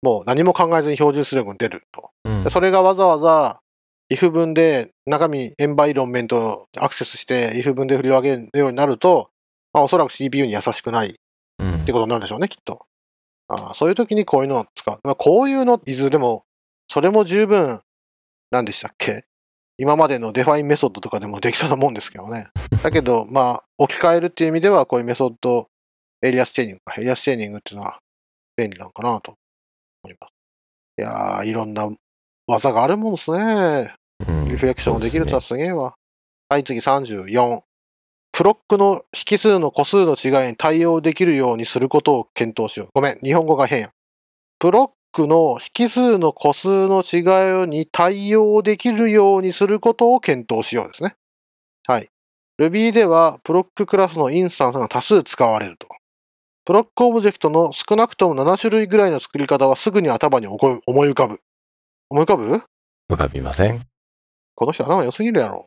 [0.00, 2.10] もう何も考えずに標準出力に出ると。
[2.24, 3.60] うんでそれがわざわざ、
[4.10, 9.30] if 文で中身、 environment アクセスして、if 文で振り分けるようになると、
[9.72, 11.18] まあ、おそらく CPU に優しくない
[11.58, 12.86] うんってことになるんでしょうね、きっと。
[13.48, 14.98] ああそういう時にこういうのを使う。
[15.04, 16.44] まあ、こういうの、いずれも、
[16.88, 17.80] それも十分、
[18.50, 19.24] 何でしたっけ？
[19.78, 22.48] 今までの define method とかでもできそうなもんですけどね。
[22.82, 25.68] だけど、まあ、置き換えるっていう意味では、こういうメソッド、
[26.22, 27.98] alias chaining か、 alias chaining っていうのは
[28.56, 29.34] 便利なのかなと
[30.02, 30.32] 思います。
[30.98, 31.90] いやー、いろんな
[32.46, 33.94] 技があるもんですね。
[34.26, 35.94] うんリフレクションもできるとはそすげえわ。
[36.48, 37.60] はい、次34。
[38.32, 42.88] プロックの引数の個数の違いに対応できるようにすることを検討しよう。
[42.94, 43.90] ごめん、日本語が変や。
[44.58, 51.16] プロックの引数の個数の違いに対応できるようにすることを検討しようですね。
[51.86, 52.10] はい。
[52.60, 55.88] Ruby ではプロッククラスのインスタンスが多数使われると。
[56.66, 60.58] Proc オブジェクトの少なくとも7種類ぐらいの作り方はすぐに頭に思
[61.06, 61.40] い浮かぶ。
[62.08, 62.62] 思い浮かぶ？
[63.10, 63.82] 浮かびません。
[64.54, 65.66] この人頭良すぎるやろ。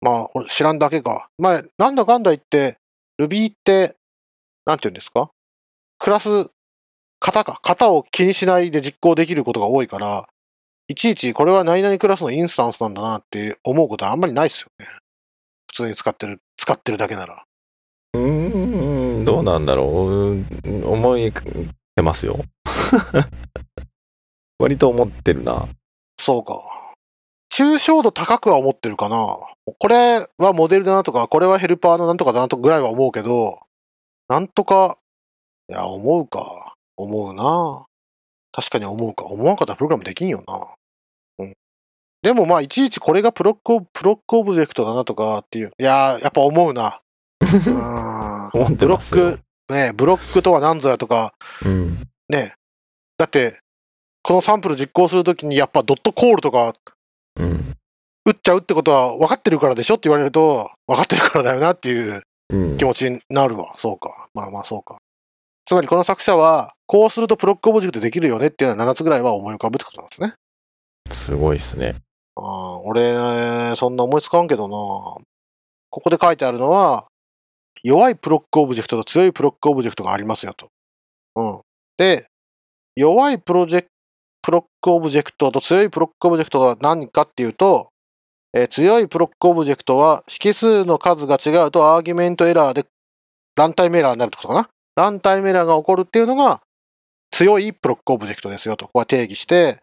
[0.00, 1.28] まあ、俺知らんだけか。
[1.38, 2.78] まあ、なんだかんだ言って、
[3.20, 3.96] Ruby って、
[4.66, 5.30] なんて言うんですか？
[5.98, 6.50] クラス、
[7.20, 7.60] 型か。
[7.62, 10.28] 型を気にしないで実行できることが多いから、
[10.88, 14.86] いちいちこれは何々クラスのインスタンスなんだなって思うことはあんまりないですよね。
[15.68, 17.44] 普通に使ってる、使ってるだけなら。
[18.14, 20.32] うーん、どうなんだろう。
[20.32, 20.46] うん
[20.84, 22.40] 思いてますよ。
[24.62, 25.68] 割と思ってるな。
[26.20, 26.62] そうか。
[27.52, 29.38] 抽象度高くは思ってるかな。
[29.78, 33.58] これはモデルだなとか、これはヘルパーのなんとかだなとかぐらいは思うけど、
[34.28, 34.98] なんとか、
[35.68, 36.74] いや、思うか。
[36.96, 37.86] 思うな。
[38.52, 39.24] 確かに思うか。
[39.24, 40.68] 思わんかったらプログラムできんよな。
[41.40, 41.54] うん。
[42.22, 45.72] でもまあ、いちいちこれが Proc オブ、 Proc オブジェクトだなとかっていう。
[45.76, 47.00] いやー、やっぱ思うな。
[47.66, 49.40] うん思ってブロック、
[49.72, 51.34] ね、ブロックとは何ぞやとか、
[51.64, 52.08] うん。
[52.28, 52.54] ね。
[53.18, 53.61] だって、
[54.22, 56.74] このサンプル実行するときにやっぱ dot call とか
[57.36, 57.74] うん。
[58.24, 62.84] 打っちゃうってことは分かってるからでしょって言われると、分かってるからだよなっていううん気。
[62.84, 63.74] 持ちになるわ。
[63.78, 64.28] そうか。
[64.34, 64.98] まあまあそうか。
[65.64, 70.34] つまりこの作者は、こうすると Proc オブジェクトできるよねっていうのは7つぐらいは思い浮かぶってことなんですね。
[71.10, 71.96] すごいですね。
[72.36, 75.24] ああ、俺、そんな思いつかんけどな。
[75.90, 77.06] ここで書いてあるのは、
[77.82, 80.68] 弱い Proc オブジェクトと強い Proc オブジェクトがありますよと。
[81.36, 81.60] うん。
[81.96, 82.26] で、
[82.94, 83.88] 弱いプロジェク
[84.42, 87.88] Proc オブジェクトと強い Proc オブジェクトは何かっていうと、
[88.52, 92.84] えー強い Proc オブジェクトは引数の数が違うと argument error で
[93.56, 94.68] ランタイムエラーになるってことかな？
[94.96, 96.60] ランタイムエラーが起こるっていうのが
[97.30, 99.80] 強い Proc オブジェクトですよと、ここは定義して、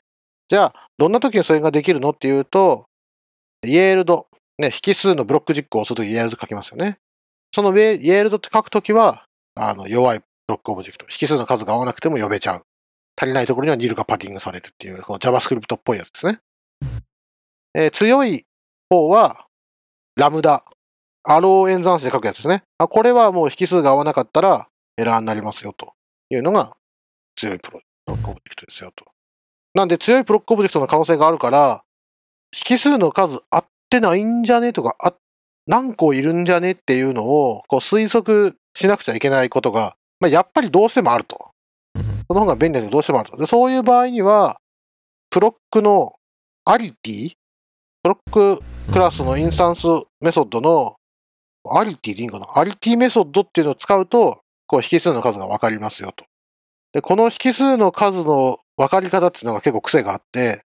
[0.49, 2.85] じゃあ、どんな時にそれができるのっていうと、
[3.65, 4.27] yield、
[4.59, 6.97] ね、引数のブロック実行をするとき yield 書きますよね。
[7.55, 11.07] その yield って書くときは、あの、弱い Proc オブジェクト。
[11.09, 12.61] 引数の数が合わなくても呼べちゃう。
[13.19, 16.39] 足りないところには nil がパディングされるっていう、この JavaScript っぽいやつですね。
[17.75, 18.45] えー強い
[18.89, 19.45] 方は、
[20.15, 20.63] lambda、
[21.23, 22.63] アロー演算子で書くやつですね。
[22.77, 25.93] あこれはもう引数が合わなかったらエラーになりますよと
[26.29, 26.75] いうのが
[27.35, 29.05] 強い Proc オブジェクトですよと。
[29.73, 31.83] なんで強い Proc オブジェクトの可能性があるから、
[32.69, 35.13] 引数の数合ってないんじゃねとか、あ
[35.67, 41.51] 何個いるんじゃねっていうのをこう推測しなくちゃいけないことが、まあ、やっぱりどうしてもあると。
[42.29, 43.37] うんその方が便利だとどうしてもあると。
[43.37, 44.59] でそういう場合には、
[45.31, 46.13] Proc の
[46.63, 49.83] arity Proc クラスのインスタンス
[50.21, 50.95] メソッドの
[51.71, 52.47] アリティでいいんかな？
[52.55, 56.25] アリティメソッドっていうのを使うと、こう引数の数が分かりますよと。
[56.93, 60.63] で、この引数の数の分かり方っていうのが結構癖があって、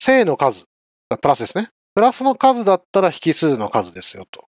[0.00, 0.64] 正の数、
[1.08, 1.70] プラスですね。
[1.94, 4.40] プラスの数だったら引数の数ですよと。
[4.40, 4.46] こ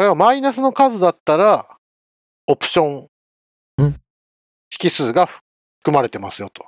[0.00, 1.76] れがマイナスの数だったら、
[2.46, 3.08] オプション
[3.78, 4.00] うん
[4.82, 5.28] 引数が
[5.82, 6.64] 含まれてますよと。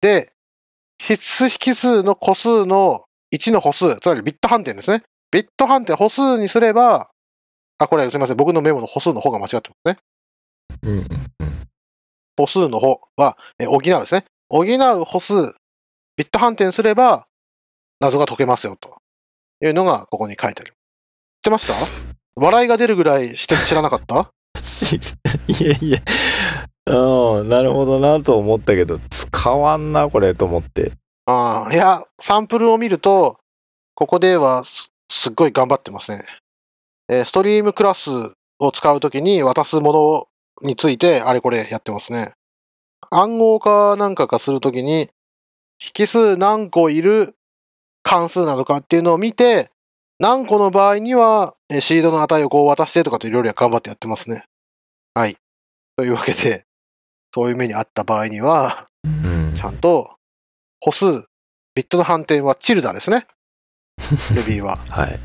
[0.00, 0.32] で、
[0.98, 5.02] 必須引数の個数の1の歩数、つまりビット判定ですね。
[5.30, 7.10] ビット判定歩数にすれば、
[7.78, 8.36] あ、これすみません。
[8.36, 9.98] 僕のメモの歩数の方が間違ってますね。
[10.82, 11.08] うんうん
[12.36, 14.24] 歩数の方は、え補うですね。
[14.48, 15.34] 補う歩数、
[16.16, 17.26] ビット判定にすれば、
[18.00, 18.96] 謎が解けますよ、と
[19.60, 20.72] いうのがここに書いてある。
[20.72, 20.76] 知っ
[21.42, 21.74] てました？
[22.40, 24.30] 笑いが出るぐらいして知らなかった？
[24.62, 25.00] しい
[25.64, 26.02] えいえ。
[26.88, 30.92] うん、なるほどなと思ったけど、使わんな、これと思って。
[31.26, 33.38] ああ、いや、サンプルを見ると、
[33.94, 36.24] ここではすすっごい頑張ってますね。
[37.08, 38.10] えーストリームクラス
[38.58, 40.28] を使うときに渡すも
[40.62, 42.34] のについて、あれこれやってますね。
[43.10, 45.10] 暗号化なんかがするときに、
[45.96, 47.36] 引数何個いる
[48.02, 49.70] 関数なのかっていうのを見て、
[50.18, 54.44] 何個の場合には、シードの値をこう渡してとかといろいろ頑張ってやってますね。
[55.14, 55.36] はい。
[55.96, 56.64] というわけで、
[57.34, 60.16] そういう目にあった場合には、うんちゃんと
[60.80, 61.24] 歩数、
[61.74, 63.26] ビットの反転はチルダですね。
[63.98, 64.76] Ruby は。
[64.90, 65.18] はい。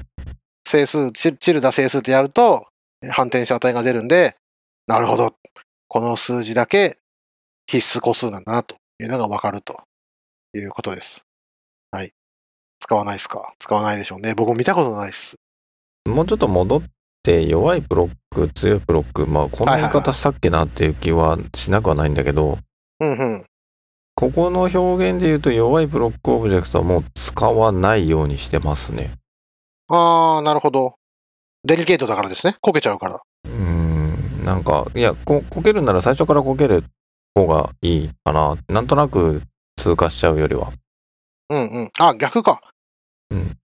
[0.67, 2.67] 整数、チチルダ整数ってやると、
[3.01, 4.35] え反転した値が出るんで、
[4.87, 5.35] なるほど。
[5.87, 6.97] この数字だけ
[7.67, 9.83] 必須個数なんだなというのがわかると
[10.53, 11.23] いうことです。
[11.91, 12.13] はい。
[12.79, 13.53] 使わないですか？
[13.59, 14.33] 使わないでしょうね。
[14.33, 15.35] 僕も見たことないです。
[16.05, 16.83] もうちょっと戻っ
[17.23, 22.59] て、弱い Proc、強い Proc、まあ、こんな言い方したっけなっていう気はしなくはないんだけど、
[22.99, 23.45] うんうん。
[24.15, 29.13] ここの表現で言うと弱い Proc オブジェクトはもう使わないようにしてますね。
[29.87, 30.95] あー、なるほど。
[31.63, 32.57] デリケートだからですね。
[32.61, 33.21] こけちゃうから。
[33.45, 36.83] うーん、なんか、いや、こ、こけるなら最初からこける
[37.33, 38.57] 方がいいかな。
[38.69, 39.41] なんとなく
[39.77, 40.71] 通過しちゃうよりは。
[41.49, 41.91] うんうん。
[41.99, 42.61] あ、逆か。
[43.31, 43.57] うん。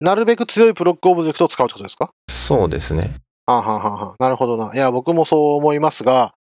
[0.00, 2.10] なるべく強い Proc オブジェクトを使うってことですか？
[2.28, 3.14] そうですね。
[3.46, 4.14] はあ、はあはあは。
[4.18, 4.74] あ、なるほどな。
[4.74, 6.34] いや、僕もそう思いますが、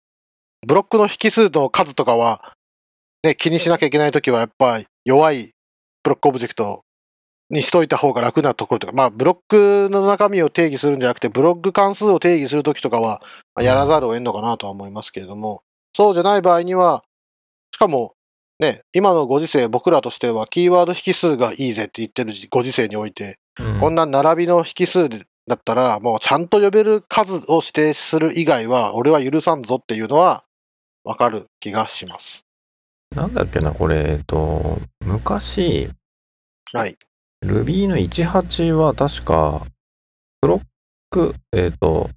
[0.66, 2.54] ブロックの引数の数とかは、
[3.24, 5.52] ね、気にしなきゃいけないときは、やっぱり弱い
[6.04, 6.84] Proc オブジェクト
[7.50, 13.22] にしといた方が楽なところとか、まあ、ブロックの中身を定義するんじゃなくて、ブロック関数を定義するときとかは、
[13.54, 15.62] まあやらざるを得んのかなとは思いますけれども、
[15.96, 17.04] そうじゃない場合には、
[17.72, 18.14] しかも、
[18.60, 30.44] ね、今のご時世、僕らとしては、キーワード引数がいいぜって言ってるご時世において、うんこんな並びの引数だったら、もうちゃんと呼べる数を指定する以外は、俺は許さんぞっていうのは、
[31.04, 32.46] わかる気がします。
[33.16, 35.90] なんだっけな、これ、えっと、昔、
[36.74, 36.98] はい。
[37.46, 39.66] Ruby の18は確か、
[40.42, 42.10] Proc、えっと、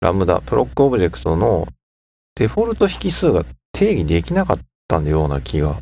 [0.00, 1.68] lambda、Proc オブジェクトの
[2.34, 5.80] デフォルト引数が定義できなかったような気が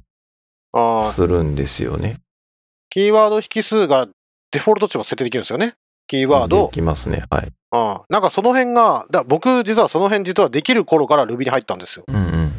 [1.05, 2.19] するんですよね。
[2.91, 4.09] キーワード引数が
[4.51, 5.75] デフォルト値も設定できるんですよね。
[6.07, 6.71] キーワードで。
[6.73, 7.25] きますね。
[7.31, 7.49] はい。
[7.71, 12.05] あーなんかその辺が、だ僕実はその辺実はできる頃から Ruby に入ったんですよ。
[12.09, 12.53] うんうん。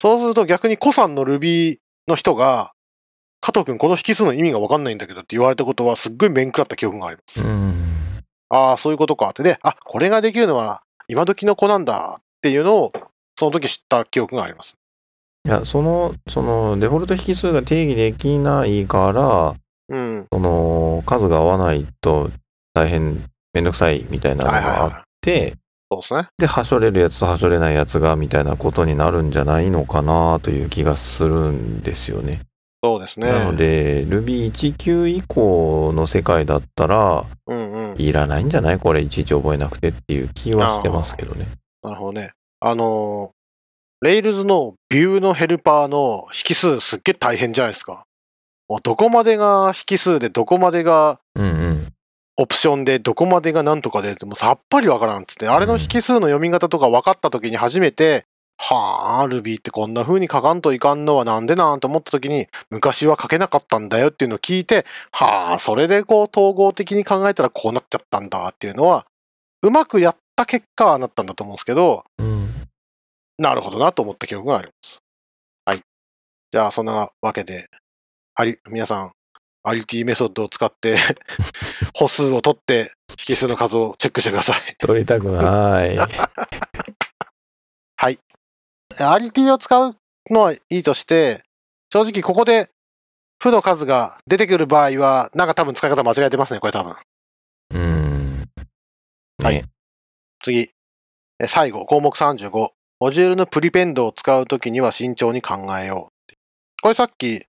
[0.00, 2.72] そうすると逆に古参の Ruby の人が、
[3.40, 7.40] 加藤君この引数の意味がわかんないんだけどって言われたことはすっごい面食らった記憶があります。
[7.40, 7.98] うん。
[8.48, 9.42] ああ、そういうことかって。
[9.42, 12.92] で、あ、これができるのは今時の子なんだっていうのを、
[13.38, 14.76] その時知った記憶があります。
[15.46, 19.54] いや、その、その、デフォルト引数が定義できないから、
[19.88, 20.26] うん。
[20.32, 22.30] その、数が合わないと
[22.74, 23.24] 大変
[23.54, 25.02] めんどくさいみたいなのはいはいがあっはい。
[25.20, 25.54] て、
[25.90, 26.28] そうですね。
[26.38, 32.40] で、はしょれるやつとはしょれないやつが、みたいなことになるんじゃないのかなという気がするんですよね。
[32.84, 33.32] そうですね。
[33.32, 38.00] なので、Ruby19 以降の世界だったら、うんうん。
[38.00, 38.78] いらないんじゃない？
[38.78, 41.46] これいちいち覚えなくてっていう気はしてますけどね。
[41.82, 42.30] なるほどね。
[42.60, 48.04] あのー、レイルズのビューのヘルパーの引数すっげえ大変じゃないですか。
[48.68, 51.20] もうどこまでが引数で、どこまでが。
[52.40, 58.26] オプションで、どこまでがなんとかで、もうさっぱりわからんっつって、あれの引数の読み方とか分かった時に初めて、
[58.58, 69.06] はあ、Ruby ってこんな風に書かんといかんのはなんでなんと思った時に、昔は書けなかったんだよっていうのを聞いて、はあ、それでこう統合的に考えたらこうなっちゃったんだっていうのは、
[69.62, 72.48] うまくやった結果はなったんだと思うんですけど、うん。
[73.38, 75.00] なるほどなと思った記憶があります。
[75.64, 75.82] はい。
[76.52, 77.68] じゃあ、そんなわけで、
[78.40, 79.12] あり、皆さん、
[79.64, 80.96] アリティメソッドを使って、
[81.92, 82.92] 歩数を取って、
[83.28, 84.76] 引数の数をチェックしてください。
[84.78, 85.98] 取りたくない。
[87.96, 88.20] はい。
[89.00, 89.96] アリティを使う
[90.30, 91.42] のはいいとして、
[91.92, 92.70] 正直ここで、
[93.40, 96.94] 負の数が出てくる場合は、なんか多分使い方間違えてますね、これ多分。
[97.70, 98.48] うん。
[99.42, 99.64] はいね。
[100.44, 100.70] 次。
[101.40, 102.70] え最後、項目35。
[103.00, 106.34] モジュールのプリペンドを使うときには慎重に考えよう。
[106.82, 107.47] これさっき、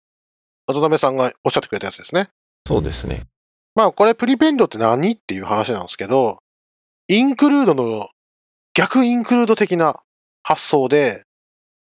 [0.73, 2.29] 渡辺さんがおっしゃってくれたやつですね。
[2.67, 3.23] そうですね。
[3.75, 6.39] まあこれプリペンドって何っていう話なんですけど、
[7.07, 8.09] インクルードの
[8.75, 9.99] 逆インクルード的な
[10.43, 11.23] 発想で、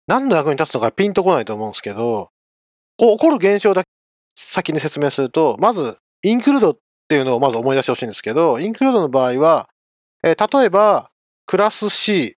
[0.06, 2.30] 何の役に立つのかピンとこないと思うんですけど、
[2.96, 3.88] こう起こる現象だけ
[4.36, 6.78] 先に説明すると、まずインクルードっ
[7.08, 9.68] ていうのをまず思い出してほしいんですけど、インクルードの場合は、
[10.22, 11.10] えー例えば
[11.46, 12.36] クラス C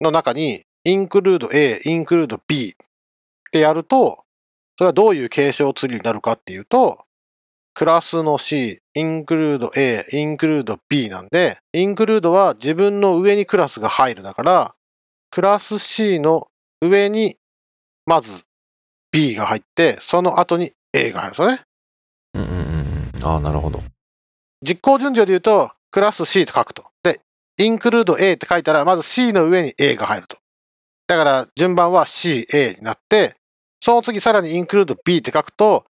[0.00, 2.74] の中にインクルード A、インクルード B っ
[3.52, 4.24] てやると、
[4.82, 7.04] それはどういう継承ツリーになるかっていうと、
[7.72, 14.74] クラスの C、インクルード A、インクルード B なんで、インクルードは自分の上にクラスが入るだから、
[15.30, 16.48] クラス C の
[16.80, 17.36] 上に
[18.06, 18.42] まず
[19.12, 21.62] B が入って、その後に A が入るんですよね。
[22.34, 23.24] うんうんうんうん。
[23.24, 23.84] ああ、なるほど。
[24.62, 26.86] 実行順序で言うと、クラス C と書くと。
[27.04, 27.20] で、
[27.56, 30.38] インクルード A って書いたら、まず C の上に A が入ると。
[31.06, 33.36] だから、順番は C、A になって、
[33.82, 35.86] その次さらにインクルード B って書くと、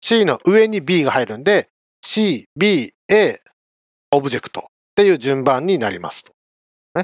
[0.00, 1.70] C の上に B が入るんで、
[2.00, 3.40] C、B、A、
[4.12, 4.62] オブジェクトっ
[4.94, 6.32] ていう順番になりますと。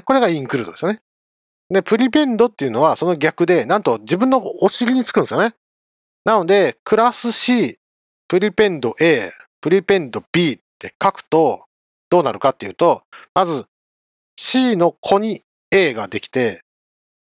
[0.05, 1.01] これがインクルードですよね。
[1.69, 5.55] で、プリペンドっていうのはその逆で、なんと自分のお尻につくんですよね。
[6.23, 7.77] なので、クラス C、
[8.29, 11.65] プリペンド A、プリペンド B って書くと、
[12.09, 13.65] どうなるかっていうと、まず
[14.37, 16.63] C の子に A ができて、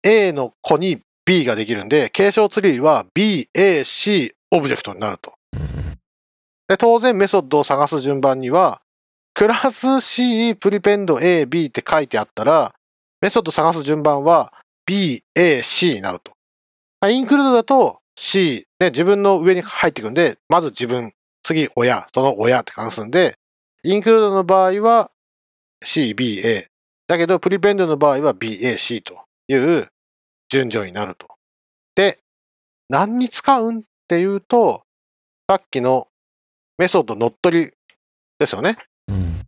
[0.01, 5.33] A の子に B ができるんで、継承ツリーは B、A、C オブジェクトになると。
[5.53, 5.83] うん
[6.67, 8.81] で、当然メソッドを探す順番には、
[9.33, 12.73] クラス C プリペンド A、B って書いてあったら、
[13.21, 14.53] メソッド探す順番は
[14.85, 16.31] B、A、C になると。
[17.01, 21.13] まあインクルードだと C、ね、自分の上に入ってくんで、まず自分、
[21.43, 23.37] 次親、その親って話すんで、
[23.83, 25.11] インクルードの場合は
[25.83, 26.69] C、B、A。
[27.07, 29.89] だけど、プリペンドの場合は B、A、C という
[30.49, 31.27] 順序になると。
[31.95, 32.19] で、
[32.89, 34.83] 何に使うんっていうと、
[35.49, 36.07] さっきの
[36.77, 37.71] メソッド乗っ取り
[38.39, 38.77] ですよね。
[39.07, 39.41] うん。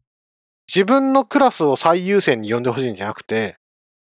[0.67, 3.57] 自分のクラスを最優先に呼んでほしいんじゃなくて、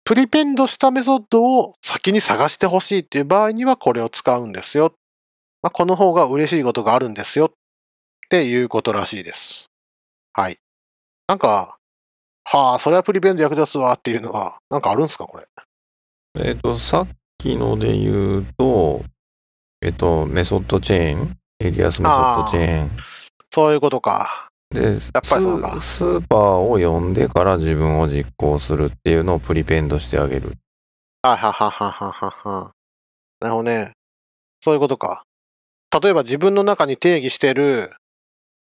[0.04, 4.94] プリペンドしたメソッドを先に探してほしいっていう場合にはこれを使うんですよ。
[5.64, 7.52] まあ、この方が嬉しいことがあるんですよっ
[8.30, 9.66] ていうことらしいです。
[10.34, 10.60] はい。
[11.28, 11.78] なんか、
[12.44, 15.48] はあ、それはプリペンド役立つわっていうのは、なんかあるんですかこれ？
[16.38, 17.08] えっ、と、さっ
[17.38, 19.04] きので言うと、
[19.82, 22.92] えっ、と、メソッドチェーン、エリアスメソッドチェーン。
[23.54, 24.50] そういうことか。
[24.70, 30.54] で、スぱりそうかスーパーを呼んでから自分を実行するっていうのをプリペンドしてあげる。
[31.22, 32.72] はいはははははは。
[33.40, 33.94] なるほどね。
[34.62, 35.24] そういうことか。
[36.02, 37.94] 例えば自分の中に定義してる、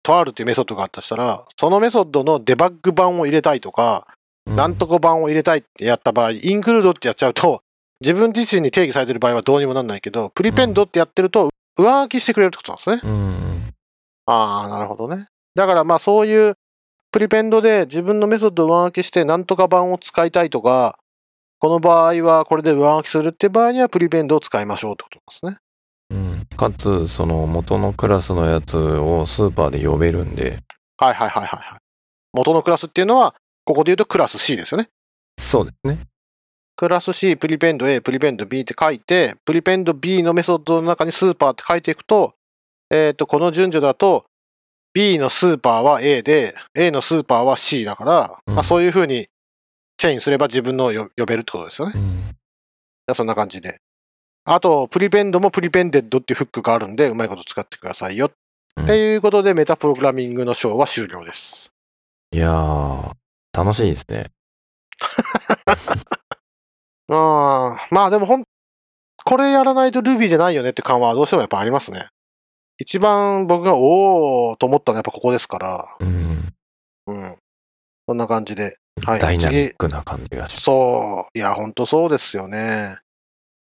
[0.03, 7.63] とあるっていうメソッドがあったとしたら、そのメソッドのデバッグ版を入れたいとか、うんなんとか版を入れたいってやった場合、インクルードってやっちゃうと、
[8.01, 13.01] 自分自身に定義されてる場合はどうにもなんないけど、プリペンドってやってると、上書きしてくれるってことなんですね。
[13.05, 13.75] うんうん。
[14.27, 15.29] ああ、なるほどね。
[15.55, 16.57] だからまあそういう
[17.13, 20.99] プリペンドで自分のメソッドを上書きしてなんとか版を使いたいとか、
[21.59, 25.61] この場合はこれで上書きするって場合にはプリペンドを使いましょうってことなんで
[26.11, 26.23] すね。
[26.51, 30.59] うん、かつ、その元のクラスのやつをスーパーで呼べるんで、
[30.97, 31.79] はいはいはいはいはい。
[32.33, 34.89] 元のクラスっていうのは、ここで言うとクラス C ですよね。
[35.39, 35.99] そうですね。
[36.77, 42.35] クラス C、プリペンド A、プリペンド B って書いて、プリペンド B のメソッドの中にスーパーって書いていくと、
[42.91, 44.25] えっ、と、この順序だと、
[44.95, 49.29] B のスーパーは A で、A のスーパーは C だから、うんまあそういう風に
[49.97, 51.95] チェインすれば自分の呼べるってことですよね。
[51.95, 52.03] うん。
[52.03, 53.79] じゃあそんな感じで。
[54.45, 58.27] あと、プリペンドもプリペンデッドっていうフックがあるんで、うまいこと使ってくださいよ。
[58.27, 58.33] うん
[58.85, 61.71] っていうことで、メタプログラミングの章は終了です。
[62.33, 63.13] いやー、
[63.53, 64.31] 楽しいですね。
[67.09, 68.45] ああ、まあでもほん、
[69.25, 72.09] これやらないと Ruby じゃないよねって感はどうしてもやっぱありますね。
[72.79, 76.55] 一番僕がおーと思ったのはやっぱここですから、うん。
[77.07, 77.37] うん。
[78.09, 78.79] そんな感じで。
[79.05, 79.21] はい。
[79.21, 80.65] ダイナミッ次クな感じがします。
[80.65, 81.39] そう。
[81.39, 82.97] いや、ほんとそうですよね。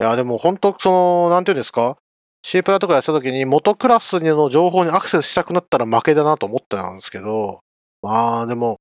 [0.02, 1.98] いや、でも本当その、なんていうんですか
[2.46, 7.62] ？C プラとかやってた時に元クラスの情報にアクセスしたくなったら負けだなと思ったんですけど、
[8.02, 8.80] まあでも、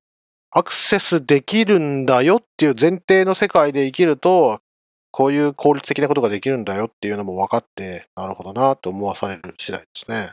[0.51, 4.61] アクセスできるんだよっていう前提の世界で生きると、
[5.11, 10.31] こういう効率的なことができるんだよっていうのも分かって、なるほどなと思わされる次第ですね。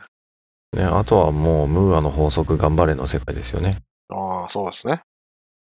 [0.72, 3.78] ね、あとはもう、ムーアの法則頑張れの世界ですよね。
[4.08, 5.02] ああ、そうですね。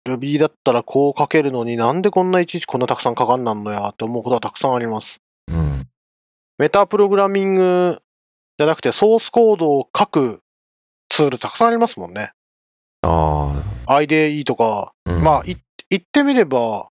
[0.08, 5.20] Ruby だったらこう書けるのになんでこんないちいちこんなたくさん書かんなんのやって思うことはたくさんあります。
[5.48, 5.88] うん。
[6.58, 8.02] メタプログラミング
[8.58, 10.42] じゃなくてソースコードを書く
[11.10, 12.32] ツールたくさんありますもんね。
[13.02, 15.58] あ IDE とか、あ、うん、まあい
[15.90, 16.90] 言ってみれば、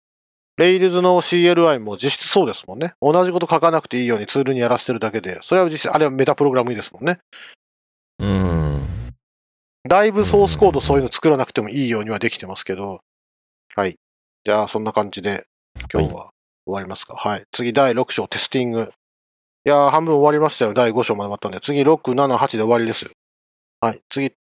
[0.59, 2.93] Rails の CLI も実質そうですもんね。
[3.01, 7.20] 同じこと書かなくていいようにツールにやらせてるだけで、それは実質、あれはメタプログラムですもんね。
[8.18, 8.82] うん。
[9.89, 13.01] だいぶソースコードそういうの作らなくてもいいようにはできてますけど。
[13.74, 13.97] はい。
[14.44, 15.47] じゃあ、そんな感じで、
[15.93, 16.31] 今日は
[16.66, 17.14] 終わりますか。
[17.14, 17.44] はい。
[17.52, 18.93] 次、第6章、テスティング。
[19.64, 20.74] いやー、半分終わりましたよ。
[20.74, 21.60] 第5章まで終わったんで。
[21.60, 23.10] 次、6、7、8で終わりですよ。
[23.81, 24.01] はい。
[24.10, 24.35] 次、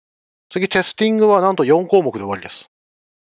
[0.50, 2.70] 次、テスティングはなんと4項目で終わりです。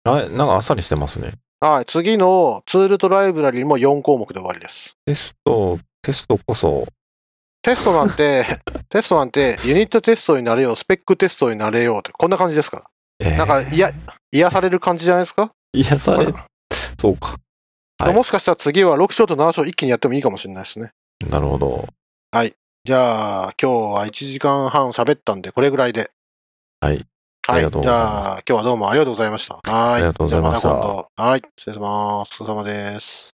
[0.03, 1.33] あなんかあっさりしてますね。
[1.59, 1.85] はい。
[1.85, 4.95] 次のツールとライブラリも4項目で終わりです。
[5.05, 6.85] テスト、テストこそ、
[7.63, 8.59] テストなんて、
[8.89, 12.83] テストなんて、ユニットテストになれよう、スペックテストになれようって、こんな感じですから。
[13.19, 13.91] えーなんか、いや、
[14.31, 15.51] 癒される感じじゃないですか？
[15.73, 16.27] 癒され、
[16.99, 17.37] そうか。
[17.97, 20.91] はいもしかしたら次は6章と7章一気にやってもいいかもしれないですね。
[21.31, 21.87] なるほど。
[22.83, 26.11] じゃあ、今日は1時間半喋ったんで、これぐらいで。
[26.85, 27.05] はい。
[27.47, 27.71] はい。
[27.71, 29.55] じゃあ、今日はどうもありがとうございました。
[29.55, 29.93] はい。
[29.95, 31.41] ありがとうございましたはい。
[31.57, 32.43] 失礼します。
[32.43, 33.34] お疲れ様です。